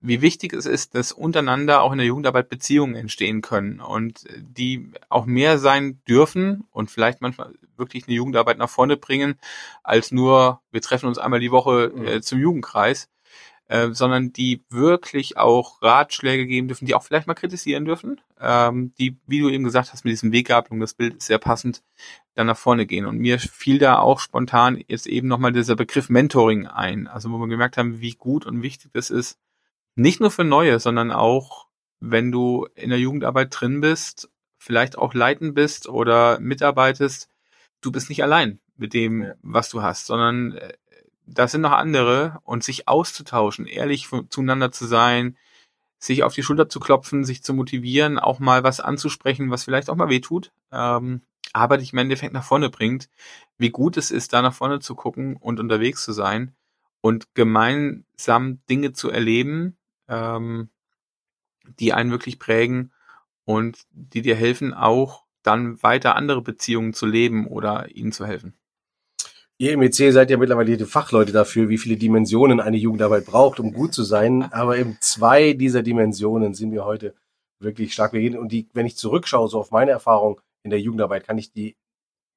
wie 0.00 0.20
wichtig 0.20 0.52
es 0.52 0.66
ist, 0.66 0.94
dass 0.94 1.12
untereinander 1.12 1.82
auch 1.82 1.92
in 1.92 1.98
der 1.98 2.06
Jugendarbeit 2.06 2.48
Beziehungen 2.48 2.94
entstehen 2.94 3.40
können 3.40 3.80
und 3.80 4.24
die 4.36 4.90
auch 5.08 5.24
mehr 5.24 5.58
sein 5.58 6.00
dürfen 6.06 6.64
und 6.70 6.90
vielleicht 6.90 7.22
manchmal 7.22 7.54
wirklich 7.76 8.06
eine 8.06 8.16
Jugendarbeit 8.16 8.58
nach 8.58 8.68
vorne 8.68 8.96
bringen, 8.96 9.38
als 9.82 10.12
nur, 10.12 10.60
wir 10.70 10.82
treffen 10.82 11.06
uns 11.06 11.18
einmal 11.18 11.40
die 11.40 11.50
Woche 11.50 11.92
äh, 11.96 12.16
mhm. 12.16 12.22
zum 12.22 12.38
Jugendkreis, 12.38 13.08
äh, 13.68 13.90
sondern 13.92 14.32
die 14.32 14.62
wirklich 14.68 15.36
auch 15.36 15.80
Ratschläge 15.82 16.46
geben 16.46 16.68
dürfen, 16.68 16.86
die 16.86 16.94
auch 16.94 17.02
vielleicht 17.02 17.26
mal 17.26 17.34
kritisieren 17.34 17.84
dürfen, 17.84 18.20
ähm, 18.40 18.92
die, 18.98 19.16
wie 19.26 19.40
du 19.40 19.48
eben 19.48 19.64
gesagt 19.64 19.92
hast, 19.92 20.04
mit 20.04 20.12
diesem 20.12 20.32
Weggabelung, 20.32 20.80
das 20.80 20.94
Bild 20.94 21.14
ist 21.14 21.26
sehr 21.26 21.38
passend, 21.38 21.82
dann 22.34 22.46
nach 22.46 22.58
vorne 22.58 22.86
gehen. 22.86 23.06
Und 23.06 23.18
mir 23.18 23.38
fiel 23.38 23.78
da 23.78 23.98
auch 23.98 24.20
spontan 24.20 24.82
jetzt 24.86 25.06
eben 25.06 25.28
nochmal 25.28 25.52
dieser 25.52 25.76
Begriff 25.76 26.08
Mentoring 26.10 26.66
ein, 26.66 27.06
also 27.06 27.30
wo 27.30 27.38
wir 27.38 27.48
gemerkt 27.48 27.78
haben, 27.78 28.00
wie 28.00 28.12
gut 28.12 28.44
und 28.46 28.62
wichtig 28.62 28.90
das 28.92 29.10
ist, 29.10 29.38
nicht 29.94 30.20
nur 30.20 30.30
für 30.30 30.44
Neue, 30.44 30.80
sondern 30.80 31.10
auch, 31.12 31.68
wenn 32.00 32.32
du 32.32 32.66
in 32.74 32.90
der 32.90 32.98
Jugendarbeit 32.98 33.48
drin 33.50 33.80
bist, 33.80 34.28
vielleicht 34.58 34.98
auch 34.98 35.14
leiten 35.14 35.54
bist 35.54 35.88
oder 35.88 36.38
mitarbeitest, 36.40 37.28
du 37.80 37.92
bist 37.92 38.08
nicht 38.08 38.22
allein 38.22 38.60
mit 38.76 38.92
dem, 38.92 39.32
was 39.42 39.68
du 39.70 39.82
hast, 39.82 40.06
sondern 40.06 40.58
äh, 41.26 41.32
da 41.32 41.48
sind 41.48 41.62
noch 41.62 41.72
andere 41.72 42.40
und 42.44 42.64
sich 42.64 42.88
auszutauschen, 42.88 43.66
ehrlich 43.66 44.08
zueinander 44.30 44.72
zu 44.72 44.86
sein, 44.86 45.36
sich 45.98 46.22
auf 46.22 46.34
die 46.34 46.42
Schulter 46.42 46.68
zu 46.68 46.80
klopfen, 46.80 47.24
sich 47.24 47.42
zu 47.42 47.54
motivieren, 47.54 48.18
auch 48.18 48.38
mal 48.38 48.62
was 48.62 48.80
anzusprechen, 48.80 49.50
was 49.50 49.64
vielleicht 49.64 49.90
auch 49.90 49.96
mal 49.96 50.10
weh 50.10 50.20
tut, 50.20 50.52
ähm, 50.70 51.22
aber 51.52 51.78
dich 51.78 51.92
im 51.92 51.98
Endeffekt 51.98 52.34
nach 52.34 52.44
vorne 52.44 52.70
bringt, 52.70 53.08
wie 53.58 53.70
gut 53.70 53.96
es 53.96 54.10
ist, 54.10 54.32
da 54.32 54.42
nach 54.42 54.54
vorne 54.54 54.80
zu 54.80 54.94
gucken 54.94 55.36
und 55.36 55.60
unterwegs 55.60 56.04
zu 56.04 56.12
sein 56.12 56.54
und 57.00 57.34
gemeinsam 57.34 58.60
Dinge 58.68 58.92
zu 58.92 59.10
erleben, 59.10 59.76
ähm, 60.08 60.70
die 61.78 61.92
einen 61.92 62.10
wirklich 62.10 62.38
prägen 62.38 62.92
und 63.44 63.78
die 63.90 64.22
dir 64.22 64.36
helfen, 64.36 64.74
auch 64.74 65.24
dann 65.42 65.82
weiter 65.82 66.16
andere 66.16 66.42
Beziehungen 66.42 66.94
zu 66.94 67.06
leben 67.06 67.46
oder 67.46 67.94
ihnen 67.94 68.12
zu 68.12 68.26
helfen. 68.26 68.54
Ihr 69.64 69.72
im 69.72 69.80
EC 69.80 70.12
seid 70.12 70.28
ja 70.28 70.36
mittlerweile 70.36 70.76
die 70.76 70.84
Fachleute 70.84 71.32
dafür, 71.32 71.70
wie 71.70 71.78
viele 71.78 71.96
Dimensionen 71.96 72.60
eine 72.60 72.76
Jugendarbeit 72.76 73.24
braucht, 73.24 73.58
um 73.60 73.72
gut 73.72 73.94
zu 73.94 74.02
sein. 74.02 74.42
Aber 74.52 74.76
eben 74.76 74.98
zwei 75.00 75.54
dieser 75.54 75.82
Dimensionen 75.82 76.52
sind 76.52 76.68
mir 76.68 76.84
heute 76.84 77.14
wirklich 77.60 77.94
stark 77.94 78.12
begegnet. 78.12 78.38
Und 78.38 78.52
die, 78.52 78.68
wenn 78.74 78.84
ich 78.84 78.98
zurückschaue, 78.98 79.48
so 79.48 79.58
auf 79.58 79.70
meine 79.70 79.90
Erfahrung 79.90 80.38
in 80.64 80.70
der 80.70 80.80
Jugendarbeit, 80.80 81.26
kann 81.26 81.38
ich 81.38 81.50
die 81.50 81.78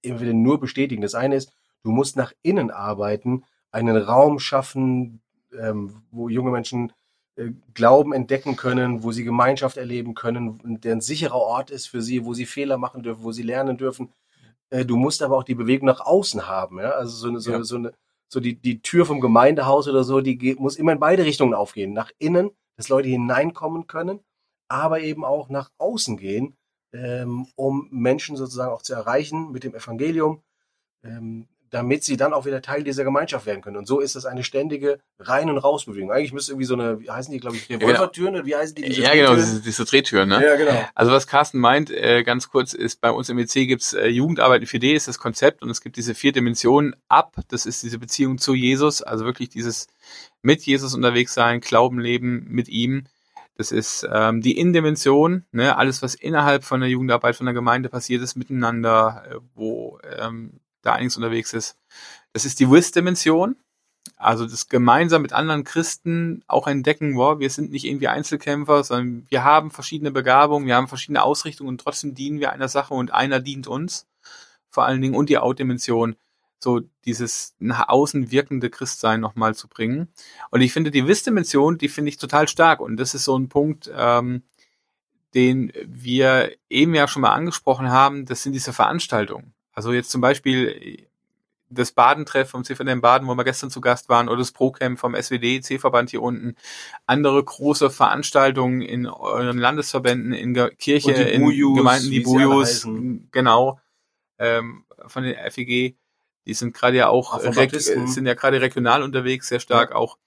wieder 0.01 0.31
nur 0.31 0.57
bestätigen. 0.61 1.01
Das 1.01 1.15
eine 1.15 1.35
ist, 1.35 1.51
du 1.83 1.91
musst 1.91 2.15
nach 2.15 2.31
innen 2.43 2.71
arbeiten, 2.71 3.43
einen 3.71 3.97
Raum 3.97 4.39
schaffen, 4.39 5.19
ähm, 5.51 6.03
wo 6.11 6.29
junge 6.29 6.51
Menschen 6.51 6.93
äh, 7.35 7.49
Glauben 7.73 8.13
entdecken 8.13 8.55
können, 8.55 9.03
wo 9.03 9.11
sie 9.11 9.25
Gemeinschaft 9.25 9.75
erleben 9.75 10.13
können, 10.13 10.79
der 10.81 10.93
ein 10.93 11.01
sicherer 11.01 11.35
Ort 11.35 11.71
ist 11.71 11.87
für 11.87 12.01
sie, 12.01 12.23
wo 12.23 12.33
sie 12.33 12.45
Fehler 12.45 12.77
machen 12.77 13.03
dürfen, 13.03 13.25
wo 13.25 13.33
sie 13.33 13.43
lernen 13.43 13.77
dürfen. 13.77 14.13
Äh, 14.69 14.85
du 14.85 14.97
musst 14.97 15.21
aber 15.21 15.37
auch 15.37 15.43
die 15.43 15.55
Bewegung 15.55 15.87
nach 15.87 16.01
außen 16.01 16.47
haben, 16.47 16.79
ja. 16.79 16.91
Also 16.91 17.15
so 17.15 17.27
eine, 17.29 17.39
so, 17.39 17.51
ja. 17.51 17.63
so 17.63 17.75
eine, 17.77 17.93
so 18.29 18.39
die, 18.39 18.55
die 18.55 18.81
Tür 18.81 19.05
vom 19.05 19.21
Gemeindehaus 19.21 19.87
oder 19.87 20.03
so, 20.03 20.21
die 20.21 20.37
geht, 20.37 20.59
muss 20.59 20.75
immer 20.75 20.91
in 20.91 20.99
beide 20.99 21.23
Richtungen 21.23 21.53
aufgehen. 21.53 21.93
Nach 21.93 22.11
innen, 22.19 22.51
dass 22.75 22.89
Leute 22.89 23.09
hineinkommen 23.09 23.87
können, 23.87 24.19
aber 24.67 25.01
eben 25.01 25.23
auch 25.23 25.49
nach 25.49 25.71
außen 25.77 26.17
gehen, 26.17 26.57
ähm, 26.93 27.47
um 27.55 27.87
Menschen 27.91 28.35
sozusagen 28.35 28.71
auch 28.71 28.81
zu 28.81 28.93
erreichen 28.93 29.51
mit 29.51 29.63
dem 29.63 29.75
Evangelium. 29.75 30.43
Ähm, 31.03 31.47
damit 31.69 32.03
sie 32.03 32.17
dann 32.17 32.33
auch 32.33 32.45
wieder 32.45 32.61
Teil 32.61 32.83
dieser 32.83 33.03
Gemeinschaft 33.03 33.45
werden 33.45 33.61
können. 33.61 33.77
Und 33.77 33.87
so 33.87 33.99
ist 33.99 34.15
das 34.15 34.25
eine 34.25 34.43
ständige 34.43 34.99
Rein- 35.19 35.49
und 35.49 35.57
Rausbewegung. 35.57 36.11
Eigentlich 36.11 36.33
müsste 36.33 36.53
irgendwie 36.53 36.65
so 36.65 36.73
eine, 36.75 36.99
wie 36.99 37.09
heißen 37.09 37.31
die, 37.31 37.39
glaube 37.39 37.57
ich, 37.57 37.69
Revolvertüren 37.69 38.33
genau. 38.33 38.45
wie 38.45 38.55
heißen 38.55 38.75
die? 38.75 38.83
Diese 38.83 39.01
ja, 39.01 39.13
genau, 39.13 39.35
diese, 39.35 39.61
diese 39.61 39.85
Drehtüren. 39.85 40.29
Ne? 40.29 40.43
Ja, 40.43 40.55
genau. 40.55 40.87
Also 40.95 41.11
was 41.11 41.27
Carsten 41.27 41.59
meint, 41.59 41.89
äh, 41.91 42.23
ganz 42.23 42.49
kurz, 42.49 42.73
ist 42.73 43.01
bei 43.01 43.11
uns 43.11 43.29
im 43.29 43.37
EC 43.39 43.67
gibt's 43.67 43.93
äh, 43.93 44.07
Jugendarbeit 44.07 44.61
in 44.61 44.67
4D, 44.67 44.93
ist 44.93 45.07
das 45.07 45.19
Konzept 45.19 45.61
und 45.61 45.69
es 45.69 45.81
gibt 45.81 45.97
diese 45.97 46.15
vier 46.15 46.31
Dimensionen 46.31 46.95
ab. 47.07 47.35
Das 47.49 47.65
ist 47.65 47.83
diese 47.83 47.99
Beziehung 47.99 48.37
zu 48.37 48.53
Jesus, 48.53 49.01
also 49.01 49.25
wirklich 49.25 49.49
dieses 49.49 49.87
mit 50.41 50.61
Jesus 50.61 50.93
unterwegs 50.93 51.33
sein, 51.33 51.59
Glauben 51.59 51.99
leben 51.99 52.45
mit 52.49 52.69
ihm. 52.69 53.07
Das 53.57 53.71
ist 53.71 54.07
ähm, 54.11 54.41
die 54.41 54.57
Innendimension, 54.57 55.45
ne, 55.51 55.75
alles, 55.77 56.03
was 56.03 56.13
innerhalb 56.13 56.63
von 56.63 56.79
der 56.79 56.89
Jugendarbeit, 56.89 57.35
von 57.35 57.47
der 57.47 57.55
Gemeinde 57.55 57.89
passiert 57.89 58.21
ist, 58.21 58.35
miteinander, 58.35 59.23
äh, 59.27 59.35
wo 59.55 59.99
ähm, 60.19 60.59
da 60.87 60.93
einiges 60.93 61.17
unterwegs 61.17 61.53
ist. 61.53 61.77
Das 62.33 62.45
ist 62.45 62.59
die 62.59 62.69
Wiss-Dimension. 62.69 63.55
Also 64.15 64.47
das 64.47 64.69
gemeinsam 64.69 65.21
mit 65.21 65.33
anderen 65.33 65.63
Christen 65.63 66.43
auch 66.47 66.67
entdecken, 66.67 67.17
wow, 67.17 67.39
wir 67.39 67.49
sind 67.49 67.71
nicht 67.71 67.85
irgendwie 67.85 68.07
Einzelkämpfer, 68.07 68.83
sondern 68.83 69.27
wir 69.29 69.43
haben 69.43 69.69
verschiedene 69.69 70.11
Begabungen, 70.11 70.67
wir 70.67 70.75
haben 70.75 70.87
verschiedene 70.87 71.23
Ausrichtungen 71.23 71.69
und 71.69 71.81
trotzdem 71.81 72.15
dienen 72.15 72.39
wir 72.39 72.51
einer 72.51 72.69
Sache 72.69 72.93
und 72.93 73.13
einer 73.13 73.39
dient 73.39 73.67
uns. 73.67 74.07
Vor 74.69 74.85
allen 74.85 75.01
Dingen 75.01 75.15
und 75.15 75.29
die 75.29 75.37
Out-Dimension, 75.37 76.15
so 76.59 76.81
dieses 77.05 77.55
nach 77.59 77.89
außen 77.89 78.31
wirkende 78.31 78.69
Christsein 78.69 79.19
nochmal 79.19 79.55
zu 79.55 79.67
bringen. 79.67 80.07
Und 80.49 80.61
ich 80.61 80.73
finde 80.73 80.91
die 80.91 81.05
Wiss-Dimension, 81.05 81.77
die 81.77 81.89
finde 81.89 82.09
ich 82.09 82.17
total 82.17 82.47
stark 82.47 82.79
und 82.79 82.97
das 82.97 83.13
ist 83.13 83.25
so 83.25 83.37
ein 83.37 83.49
Punkt, 83.49 83.91
ähm, 83.95 84.43
den 85.33 85.71
wir 85.85 86.51
eben 86.69 86.95
ja 86.95 87.07
schon 87.07 87.21
mal 87.21 87.33
angesprochen 87.33 87.91
haben, 87.91 88.25
das 88.25 88.43
sind 88.43 88.53
diese 88.53 88.73
Veranstaltungen. 88.73 89.53
Also 89.77 89.93
jetzt 89.93 90.09
zum 90.09 90.21
Beispiel 90.21 91.07
das 91.69 91.91
Badentreff 91.91 92.49
vom 92.49 92.63
CVM 92.63 92.99
Baden, 92.99 93.27
wo 93.27 93.35
wir 93.35 93.43
gestern 93.43 93.69
zu 93.69 93.79
Gast 93.79 94.09
waren, 94.09 94.27
oder 94.27 94.39
das 94.39 94.51
ProCamp 94.51 94.97
vom 94.97 95.13
SWD, 95.13 95.61
C-Verband 95.61 96.09
hier 96.09 96.23
unten, 96.23 96.55
andere 97.05 97.43
große 97.43 97.91
Veranstaltungen 97.91 98.81
in 98.81 99.05
euren 99.05 99.59
Landesverbänden, 99.59 100.33
in 100.33 100.55
Kirche, 100.79 101.11
in 101.11 101.43
Bujus, 101.43 101.77
Gemeinden, 101.77 102.09
die 102.09 102.21
Bujus, 102.21 102.87
genau, 103.31 103.79
ähm, 104.39 104.83
von 105.05 105.21
den 105.21 105.35
FEG, 105.51 105.95
die 106.47 106.53
sind 106.55 106.73
gerade 106.73 106.97
ja 106.97 107.09
auch, 107.09 107.35
auch 107.35 107.43
sind 107.43 108.25
ja 108.25 108.33
gerade 108.33 108.59
regional 108.61 109.03
unterwegs, 109.03 109.47
sehr 109.47 109.59
stark 109.59 109.91
ja. 109.91 109.95
auch. 109.95 110.17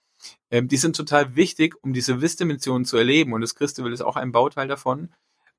Ähm, 0.52 0.68
die 0.68 0.76
sind 0.76 0.94
total 0.94 1.34
wichtig, 1.34 1.74
um 1.82 1.92
diese 1.92 2.20
Wissdimension 2.20 2.84
zu 2.84 2.96
erleben 2.96 3.32
und 3.32 3.40
das 3.40 3.56
Christabel 3.56 3.92
ist 3.92 4.02
auch 4.02 4.14
ein 4.14 4.30
Bauteil 4.30 4.68
davon 4.68 5.12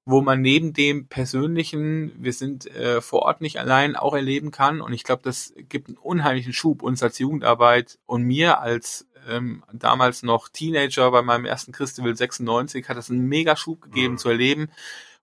wo 0.05 0.22
man 0.22 0.41
neben 0.41 0.74
dem 0.74 1.08
persönlichen, 1.08 2.12
wir 2.17 2.34
sind 2.34 2.65
äh, 2.67 3.01
vor 3.01 3.22
Ort 3.22 3.41
nicht 3.41 3.60
allein, 3.60 3.96
auch 3.96 4.15
erleben 4.15 4.51
kann. 4.51 4.81
Und 4.81 4.93
ich 4.93 5.03
glaube, 5.03 5.22
das 5.24 5.53
gibt 5.70 5.89
einen 5.89 5.98
unheimlichen 5.98 6.53
Schub 6.53 6.81
uns 6.81 7.03
als 7.03 7.20
Jugendarbeit 7.20 8.00
und 8.05 8.24
mir 8.24 8.60
als 8.60 9.08
ähm, 9.29 9.63
damals 9.72 10.24
noch 10.24 10.50
Teenager 10.50 11.12
bei 11.12 11.22
meinem 11.22 11.46
ersten 11.46 11.72
Christival 11.72 12.15
96 12.15 12.89
hat 12.89 12.98
das 12.98 13.12
einen 13.12 13.27
mega 13.27 13.55
Schub 13.55 13.81
gegeben 13.81 14.13
mhm. 14.13 14.17
zu 14.17 14.29
erleben. 14.29 14.72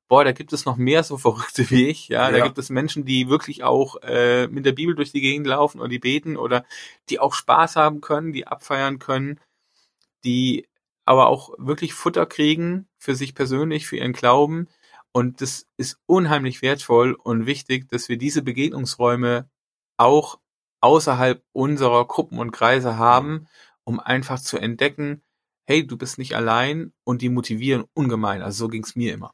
Boah, 0.06 0.25
da 0.25 0.32
gibt 0.32 0.52
es 0.52 0.64
noch 0.64 0.76
mehr 0.76 1.02
so 1.02 1.18
Verrückte 1.18 1.68
wie 1.70 1.88
ich. 1.88 2.08
Ja, 2.08 2.30
ja. 2.30 2.38
da 2.38 2.44
gibt 2.44 2.58
es 2.58 2.70
Menschen, 2.70 3.04
die 3.04 3.28
wirklich 3.28 3.64
auch 3.64 3.97
äh, 4.02 4.47
mit 4.47 4.64
der 4.64 4.73
Bibel 4.73 4.94
durch 4.94 5.12
die 5.12 5.20
Gegend 5.20 5.47
laufen 5.47 5.80
oder 5.80 5.88
die 5.88 5.99
beten 5.99 6.37
oder 6.37 6.64
die 7.11 7.18
auch 7.18 7.35
Spaß 7.35 7.76
haben 7.76 8.00
können, 8.00 8.32
die 8.32 8.47
abfeiern 8.47 9.00
können, 9.00 9.40
die 10.25 10.67
aber 11.08 11.28
auch 11.28 11.54
wirklich 11.56 11.94
Futter 11.94 12.26
kriegen 12.26 12.86
für 12.98 13.14
sich 13.14 13.34
persönlich, 13.34 13.86
für 13.86 13.96
ihren 13.96 14.12
Glauben. 14.12 14.68
Und 15.10 15.40
das 15.40 15.66
ist 15.78 15.98
unheimlich 16.04 16.60
wertvoll 16.60 17.14
und 17.14 17.46
wichtig, 17.46 17.88
dass 17.88 18.10
wir 18.10 18.18
diese 18.18 18.42
Begegnungsräume 18.42 19.48
auch 19.96 20.38
außerhalb 20.82 21.42
unserer 21.52 22.06
Gruppen 22.06 22.38
und 22.38 22.50
Kreise 22.50 22.98
haben, 22.98 23.48
um 23.84 24.00
einfach 24.00 24.38
zu 24.38 24.58
entdecken, 24.58 25.22
hey, 25.64 25.86
du 25.86 25.96
bist 25.96 26.18
nicht 26.18 26.36
allein 26.36 26.92
und 27.04 27.22
die 27.22 27.30
motivieren 27.30 27.86
ungemein. 27.94 28.42
Also 28.42 28.66
so 28.66 28.68
ging's 28.68 28.94
mir 28.94 29.14
immer. 29.14 29.32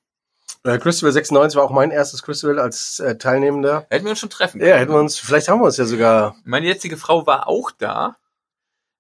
Äh, 0.63 0.79
Christabel 0.79 1.11
96 1.11 1.57
war 1.57 1.65
auch 1.65 1.73
mein 1.73 1.91
erstes 1.91 2.23
Christabel 2.23 2.61
als 2.61 3.01
äh, 3.01 3.19
Teilnehmender. 3.19 3.85
Hätten 3.91 4.05
wir 4.05 4.11
uns 4.11 4.21
schon 4.21 4.31
treffen 4.31 4.61
können. 4.61 4.71
Ja, 4.71 4.77
hätten 4.77 4.93
wir 4.93 5.01
uns, 5.01 5.19
vielleicht 5.19 5.49
haben 5.49 5.61
wir 5.61 5.67
uns 5.67 5.77
ja 5.77 5.87
sogar. 5.87 6.37
Meine 6.45 6.67
jetzige 6.67 6.97
Frau 6.97 7.27
war 7.27 7.49
auch 7.49 7.73
da. 7.73 8.17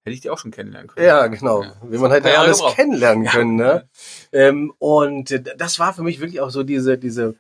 Hätte 0.05 0.15
ich 0.15 0.21
die 0.21 0.29
auch 0.29 0.39
schon 0.39 0.51
kennenlernen 0.51 0.89
können. 0.89 1.07
Ja, 1.07 1.27
genau. 1.29 1.63
Ja. 1.63 1.77
Wie 1.83 1.97
man 1.97 2.11
halt 2.11 2.27
ja 2.27 2.41
alles 2.41 2.59
gebraucht. 2.59 2.77
kennenlernen 2.77 3.27
können. 3.27 3.57
Ne? 3.57 3.89
Ähm, 4.33 4.75
und 4.79 5.43
das 5.57 5.79
war 5.79 5.95
für 5.95 6.03
mich 6.03 6.21
wirklich 6.21 6.43
auch 6.43 6.51
so 6.51 6.63
diese, 6.63 6.99
diese 6.99 7.37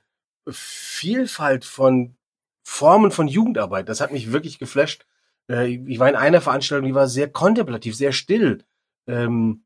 Vielfalt 0.48 1.66
von 1.66 2.16
Formen 2.62 3.10
von 3.10 3.28
Jugendarbeit. 3.28 3.90
Das 3.90 4.00
hat 4.00 4.12
mich 4.12 4.32
wirklich 4.32 4.58
geflasht. 4.58 5.04
Äh, 5.50 5.74
ich 5.86 5.98
war 5.98 6.08
in 6.08 6.16
einer 6.16 6.40
Veranstaltung, 6.40 6.86
die 6.86 6.94
war 6.94 7.06
sehr 7.06 7.28
kontemplativ, 7.28 7.94
sehr 7.94 8.12
still. 8.12 8.64
Ähm, 9.06 9.63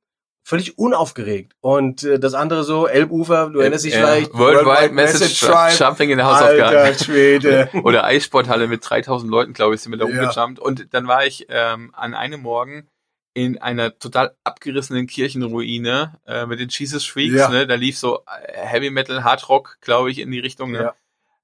völlig 0.48 0.78
unaufgeregt. 0.78 1.52
Und 1.60 2.04
äh, 2.04 2.18
das 2.18 2.32
andere 2.32 2.64
so, 2.64 2.86
Elbufer, 2.86 3.50
du 3.50 3.60
erinnerst 3.60 3.84
dich 3.84 3.92
ja, 3.92 4.00
vielleicht. 4.00 4.32
Worldwide, 4.32 4.64
Worldwide 4.64 4.94
Message, 4.94 5.40
Tribe. 5.40 5.76
Jumping 5.78 6.10
in 6.10 6.18
the 6.18 6.24
House 6.24 6.40
Alter, 6.40 6.66
of 6.68 6.88
God. 6.88 7.04
Schwede. 7.04 7.70
Oder 7.84 8.04
Eissporthalle 8.04 8.66
mit 8.66 8.88
3000 8.88 9.30
Leuten, 9.30 9.52
glaube 9.52 9.74
ich, 9.74 9.82
sind 9.82 9.92
wir 9.92 9.98
da 9.98 10.08
ja. 10.08 10.22
umgejumpt. 10.22 10.58
Und 10.58 10.94
dann 10.94 11.06
war 11.06 11.26
ich 11.26 11.46
ähm, 11.50 11.92
an 11.94 12.14
einem 12.14 12.40
Morgen 12.40 12.88
in 13.34 13.58
einer 13.58 13.98
total 13.98 14.36
abgerissenen 14.42 15.06
Kirchenruine 15.06 16.18
äh, 16.26 16.46
mit 16.46 16.60
den 16.60 16.70
Jesus 16.70 17.04
Freaks. 17.04 17.34
Ja. 17.34 17.50
Ne? 17.50 17.66
Da 17.66 17.74
lief 17.74 17.98
so 17.98 18.20
äh, 18.20 18.52
Heavy 18.54 18.88
Metal, 18.88 19.24
Hard 19.24 19.50
Rock, 19.50 19.76
glaube 19.82 20.10
ich, 20.10 20.18
in 20.18 20.30
die 20.30 20.40
Richtung. 20.40 20.72
Ne? 20.72 20.78
Ja. 20.78 20.94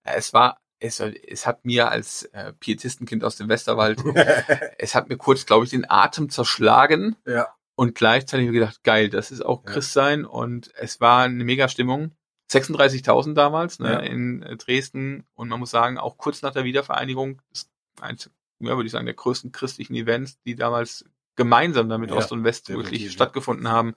Es 0.02 0.32
war 0.32 0.56
es, 0.80 1.00
es 1.00 1.46
hat 1.46 1.66
mir 1.66 1.90
als 1.90 2.24
äh, 2.32 2.54
Pietistenkind 2.54 3.22
aus 3.22 3.36
dem 3.36 3.48
Westerwald, 3.48 4.02
es 4.78 4.94
hat 4.94 5.08
mir 5.08 5.16
kurz, 5.16 5.46
glaube 5.46 5.64
ich, 5.64 5.70
den 5.70 5.88
Atem 5.88 6.30
zerschlagen. 6.30 7.16
Ja. 7.26 7.48
Und 7.76 7.94
gleichzeitig 7.94 8.46
habe 8.46 8.56
ich 8.56 8.60
gedacht, 8.60 8.84
geil, 8.84 9.08
das 9.08 9.30
ist 9.30 9.44
auch 9.44 9.64
Christsein. 9.64 10.22
Ja. 10.22 10.28
Und 10.28 10.70
es 10.76 11.00
war 11.00 11.24
eine 11.24 11.44
mega 11.44 11.68
Stimmung. 11.68 12.12
36.000 12.50 13.34
damals 13.34 13.78
ne, 13.78 13.92
ja. 13.92 13.98
in 13.98 14.42
äh, 14.42 14.56
Dresden. 14.56 15.26
Und 15.34 15.48
man 15.48 15.58
muss 15.58 15.70
sagen, 15.70 15.98
auch 15.98 16.16
kurz 16.18 16.42
nach 16.42 16.52
der 16.52 16.64
Wiedervereinigung, 16.64 17.42
ist 17.52 17.70
eins, 18.00 18.30
ja, 18.60 18.76
würde 18.76 18.86
ich 18.86 18.92
sagen, 18.92 19.06
der 19.06 19.14
größten 19.14 19.50
christlichen 19.50 19.94
Events, 19.94 20.40
die 20.42 20.54
damals 20.54 21.04
gemeinsam 21.36 21.88
damit 21.88 22.10
ja, 22.10 22.16
Ost 22.16 22.32
und 22.32 22.44
West 22.44 22.68
wirklich 22.68 23.10
stattgefunden 23.10 23.68
haben. 23.68 23.94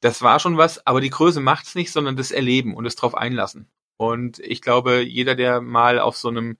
Das 0.00 0.22
war 0.22 0.38
schon 0.38 0.56
was, 0.56 0.86
aber 0.86 1.00
die 1.00 1.10
Größe 1.10 1.40
macht's 1.40 1.74
nicht, 1.74 1.92
sondern 1.92 2.16
das 2.16 2.30
Erleben 2.30 2.74
und 2.74 2.84
das 2.84 2.96
drauf 2.96 3.14
einlassen. 3.14 3.68
Und 3.96 4.38
ich 4.38 4.62
glaube, 4.62 5.02
jeder, 5.02 5.34
der 5.34 5.60
mal 5.60 5.98
auf 5.98 6.16
so 6.16 6.28
einem 6.28 6.56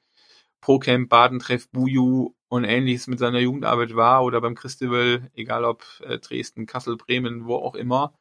Pro-Camp, 0.60 1.08
Badentreff, 1.08 1.68
Buju 1.70 2.33
und 2.48 2.64
ähnliches 2.64 3.06
mit 3.06 3.18
seiner 3.18 3.40
Jugendarbeit 3.40 3.96
war 3.96 4.24
oder 4.24 4.40
beim 4.40 4.54
Christival, 4.54 5.30
egal 5.34 5.64
ob 5.64 5.84
äh, 6.04 6.18
Dresden, 6.18 6.66
Kassel, 6.66 6.96
Bremen, 6.96 7.46
wo 7.46 7.56
auch 7.56 7.74
immer, 7.74 8.14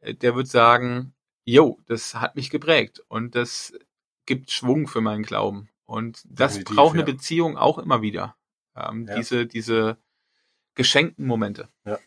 äh, 0.00 0.14
der 0.14 0.34
wird 0.34 0.48
sagen, 0.48 1.14
yo, 1.44 1.78
das 1.86 2.14
hat 2.14 2.36
mich 2.36 2.50
geprägt 2.50 3.02
und 3.08 3.34
das 3.34 3.72
gibt 4.26 4.50
Schwung 4.50 4.86
für 4.86 5.00
meinen 5.00 5.22
Glauben. 5.22 5.70
Und 5.84 6.22
das 6.26 6.52
Definitiv, 6.52 6.76
braucht 6.76 6.92
eine 6.92 7.02
ja. 7.02 7.06
Beziehung 7.06 7.56
auch 7.56 7.78
immer 7.78 8.02
wieder. 8.02 8.36
Ähm, 8.76 9.06
ja. 9.06 9.16
Diese, 9.16 9.46
diese 9.46 9.96
geschenkten 10.74 11.26
Momente. 11.26 11.70
Ja. 11.84 11.98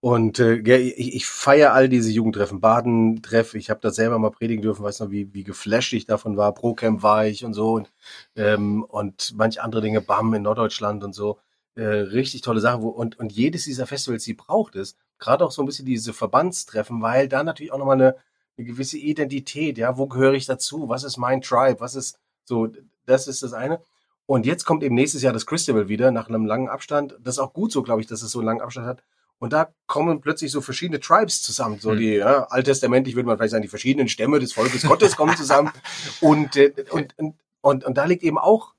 Und 0.00 0.38
äh, 0.38 0.56
ich, 0.56 1.14
ich 1.16 1.26
feiere 1.26 1.72
all 1.72 1.88
diese 1.88 2.10
Jugendtreffen, 2.10 2.60
Badentreff, 2.60 3.54
ich 3.54 3.68
habe 3.68 3.80
das 3.80 3.96
selber 3.96 4.18
mal 4.20 4.30
predigen 4.30 4.62
dürfen, 4.62 4.84
weiß 4.84 5.00
noch, 5.00 5.10
wie, 5.10 5.34
wie 5.34 5.42
geflasht 5.42 5.92
ich 5.92 6.06
davon 6.06 6.36
war, 6.36 6.54
Procamp 6.54 7.02
war 7.02 7.26
ich 7.26 7.44
und 7.44 7.52
so 7.52 7.72
und, 7.72 7.90
ähm, 8.36 8.84
und 8.84 9.34
manch 9.36 9.60
andere 9.60 9.82
Dinge, 9.82 10.00
BAM 10.00 10.34
in 10.34 10.42
Norddeutschland 10.42 11.02
und 11.02 11.14
so. 11.14 11.38
Äh, 11.74 11.82
richtig 11.84 12.42
tolle 12.42 12.60
Sache. 12.60 12.82
Wo, 12.82 12.88
und, 12.88 13.18
und 13.18 13.32
jedes 13.32 13.64
dieser 13.64 13.86
Festivals, 13.86 14.24
die 14.24 14.34
braucht 14.34 14.76
es, 14.76 14.96
gerade 15.18 15.44
auch 15.44 15.50
so 15.50 15.62
ein 15.62 15.66
bisschen 15.66 15.86
diese 15.86 16.12
Verbandstreffen, 16.12 17.02
weil 17.02 17.28
da 17.28 17.42
natürlich 17.42 17.72
auch 17.72 17.78
nochmal 17.78 17.96
eine, 17.96 18.16
eine 18.56 18.66
gewisse 18.66 18.98
Identität, 18.98 19.78
ja, 19.78 19.98
wo 19.98 20.06
gehöre 20.06 20.34
ich 20.34 20.46
dazu, 20.46 20.88
was 20.88 21.04
ist 21.04 21.16
mein 21.16 21.42
Tribe, 21.42 21.80
was 21.80 21.96
ist 21.96 22.18
so, 22.44 22.68
das 23.06 23.26
ist 23.26 23.42
das 23.42 23.52
eine. 23.52 23.80
Und 24.26 24.46
jetzt 24.46 24.64
kommt 24.64 24.82
eben 24.84 24.94
nächstes 24.94 25.22
Jahr 25.22 25.32
das 25.32 25.46
Christabel 25.46 25.88
wieder, 25.88 26.10
nach 26.12 26.28
einem 26.28 26.46
langen 26.46 26.68
Abstand. 26.68 27.16
Das 27.22 27.36
ist 27.36 27.38
auch 27.40 27.52
gut 27.52 27.72
so, 27.72 27.82
glaube 27.82 28.00
ich, 28.00 28.06
dass 28.06 28.22
es 28.22 28.30
so 28.30 28.40
einen 28.40 28.46
langen 28.46 28.60
Abstand 28.60 28.86
hat. 28.86 29.02
Und 29.38 29.52
da 29.52 29.72
kommen 29.86 30.20
plötzlich 30.20 30.50
so 30.50 30.60
verschiedene 30.60 31.00
Tribes 31.00 31.42
zusammen. 31.42 31.78
So 31.78 31.92
hm. 31.92 31.98
die 31.98 32.14
ja, 32.14 32.44
alttestamentlich 32.44 33.14
würde 33.14 33.26
man 33.26 33.36
vielleicht 33.36 33.52
sagen, 33.52 33.62
die 33.62 33.68
verschiedenen 33.68 34.08
Stämme 34.08 34.40
des 34.40 34.52
Volkes 34.52 34.82
Gottes 34.82 35.16
kommen 35.16 35.36
zusammen. 35.36 35.70
und, 36.20 36.56
äh, 36.56 36.72
und, 36.90 37.16
und, 37.18 37.36
und, 37.60 37.84
und 37.84 37.94
da 37.96 38.04
liegt 38.04 38.22
eben 38.24 38.38
auch, 38.38 38.74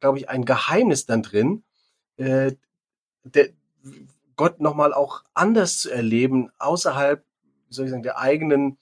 glaube 0.00 0.18
ich, 0.18 0.28
ein 0.28 0.44
Geheimnis 0.44 1.06
dann 1.06 1.22
drin, 1.22 1.62
äh, 2.16 2.52
der, 3.22 3.50
Gott 4.36 4.60
nochmal 4.60 4.92
auch 4.92 5.24
anders 5.34 5.78
zu 5.78 5.90
erleben, 5.90 6.50
außerhalb, 6.58 7.24
wie 7.68 7.74
soll 7.74 7.86
ich 7.86 7.90
sagen, 7.90 8.02
der 8.02 8.18
eigenen 8.18 8.78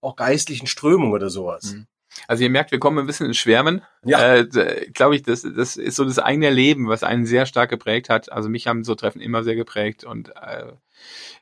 auch 0.00 0.16
geistlichen 0.16 0.66
Strömung 0.66 1.12
oder 1.12 1.30
sowas. 1.30 1.72
Mhm. 1.72 1.86
Also 2.26 2.42
ihr 2.42 2.50
merkt, 2.50 2.72
wir 2.72 2.78
kommen 2.78 2.98
ein 2.98 3.06
bisschen 3.06 3.26
ins 3.26 3.36
Schwärmen. 3.36 3.82
Ja. 4.04 4.36
Äh, 4.36 4.90
Glaube 4.92 5.16
ich, 5.16 5.22
das, 5.22 5.42
das 5.42 5.76
ist 5.76 5.96
so 5.96 6.04
das 6.04 6.18
eigene 6.18 6.50
Leben, 6.50 6.88
was 6.88 7.02
einen 7.02 7.26
sehr 7.26 7.46
stark 7.46 7.70
geprägt 7.70 8.08
hat. 8.08 8.30
Also 8.30 8.48
mich 8.48 8.66
haben 8.66 8.84
so 8.84 8.94
Treffen 8.94 9.20
immer 9.20 9.44
sehr 9.44 9.56
geprägt. 9.56 10.04
Und 10.04 10.30
äh, 10.30 10.72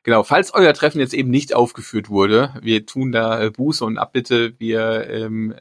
genau, 0.03 0.23
falls 0.23 0.55
euer 0.55 0.75
Treffen 0.75 1.01
jetzt 1.01 1.15
eben 1.15 1.31
nicht 1.31 1.55
aufgeführt 1.55 2.09
wurde, 2.09 2.55
wir 2.61 2.87
tun 2.87 3.13
da 3.13 3.43
äh, 3.43 3.51
Buße 3.51 3.85
und 3.85 3.99
Abbitte. 3.99 4.55
Wir 4.59 5.09
ähm, 5.09 5.55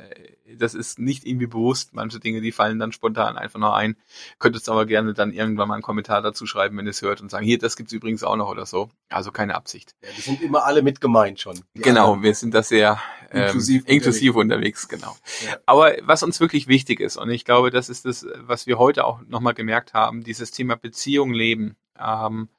das 0.57 0.73
ist 0.73 0.99
nicht 0.99 1.25
irgendwie 1.25 1.47
bewusst. 1.47 1.93
Manche 1.93 2.19
Dinge, 2.19 2.41
die 2.41 2.51
fallen 2.51 2.79
dann 2.79 2.91
spontan 2.91 3.37
einfach 3.37 3.59
noch 3.59 3.73
ein. 3.73 3.95
Könntest 4.39 4.69
aber 4.69 4.85
gerne 4.85 5.13
dann 5.13 5.31
irgendwann 5.31 5.67
mal 5.67 5.75
einen 5.75 5.83
Kommentar 5.83 6.21
dazu 6.21 6.45
schreiben, 6.45 6.77
wenn 6.77 6.85
ihr 6.85 6.91
es 6.91 7.01
hört 7.01 7.21
und 7.21 7.29
sagen, 7.29 7.45
hier, 7.45 7.57
das 7.57 7.75
gibt's 7.75 7.93
übrigens 7.93 8.23
auch 8.23 8.35
noch 8.35 8.49
oder 8.49 8.65
so. 8.65 8.89
Also 9.09 9.31
keine 9.31 9.55
Absicht. 9.55 9.95
Ja, 10.01 10.09
die 10.15 10.21
sind 10.21 10.41
immer 10.41 10.65
alle 10.65 10.81
mit 10.81 11.01
gemeint 11.01 11.39
schon. 11.39 11.59
Genau, 11.75 12.05
anderen. 12.05 12.23
wir 12.23 12.35
sind 12.35 12.53
da 12.53 12.63
sehr 12.63 12.99
ähm, 13.31 13.43
inklusiv, 13.43 13.83
inklusiv 13.87 14.35
unterwegs. 14.35 14.83
unterwegs, 14.83 14.87
genau. 14.87 15.49
Ja. 15.49 15.57
Aber 15.65 15.95
was 16.01 16.23
uns 16.23 16.39
wirklich 16.39 16.67
wichtig 16.67 16.99
ist, 16.99 17.17
und 17.17 17.29
ich 17.29 17.45
glaube, 17.45 17.71
das 17.71 17.89
ist 17.89 18.05
das, 18.05 18.25
was 18.37 18.67
wir 18.67 18.77
heute 18.77 19.05
auch 19.05 19.21
nochmal 19.27 19.53
gemerkt 19.53 19.93
haben, 19.93 20.23
dieses 20.23 20.51
Thema 20.51 20.75
Beziehung 20.75 21.33
leben. 21.33 21.75
Ähm, 21.99 22.49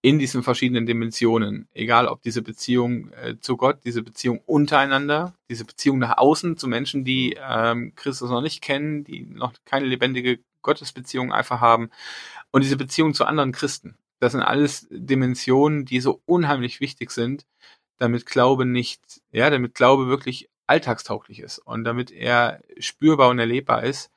in 0.00 0.18
diesen 0.18 0.42
verschiedenen 0.42 0.86
Dimensionen, 0.86 1.68
egal 1.74 2.06
ob 2.06 2.22
diese 2.22 2.42
Beziehung 2.42 3.10
äh, 3.12 3.36
zu 3.40 3.56
Gott, 3.56 3.80
diese 3.84 4.02
Beziehung 4.02 4.40
untereinander, 4.46 5.34
diese 5.50 5.64
Beziehung 5.64 5.98
nach 5.98 6.18
außen 6.18 6.56
zu 6.56 6.68
Menschen, 6.68 7.04
die 7.04 7.36
ähm, 7.40 7.92
Christus 7.96 8.30
noch 8.30 8.40
nicht 8.40 8.62
kennen, 8.62 9.02
die 9.02 9.26
noch 9.26 9.52
keine 9.64 9.86
lebendige 9.86 10.38
Gottesbeziehung 10.62 11.32
einfach 11.32 11.60
haben 11.60 11.90
und 12.52 12.62
diese 12.62 12.76
Beziehung 12.76 13.12
zu 13.12 13.24
anderen 13.24 13.52
Christen. 13.52 13.96
Das 14.20 14.32
sind 14.32 14.42
alles 14.42 14.86
Dimensionen, 14.90 15.84
die 15.84 16.00
so 16.00 16.20
unheimlich 16.26 16.80
wichtig 16.80 17.10
sind, 17.10 17.46
damit 17.98 18.26
Glaube 18.26 18.64
nicht, 18.64 19.20
ja, 19.30 19.50
damit 19.50 19.74
Glaube 19.74 20.06
wirklich 20.08 20.48
alltagstauglich 20.66 21.40
ist 21.40 21.58
und 21.58 21.84
damit 21.84 22.10
er 22.10 22.60
spürbar 22.78 23.30
und 23.30 23.38
erlebbar 23.38 23.82
ist, 23.84 24.10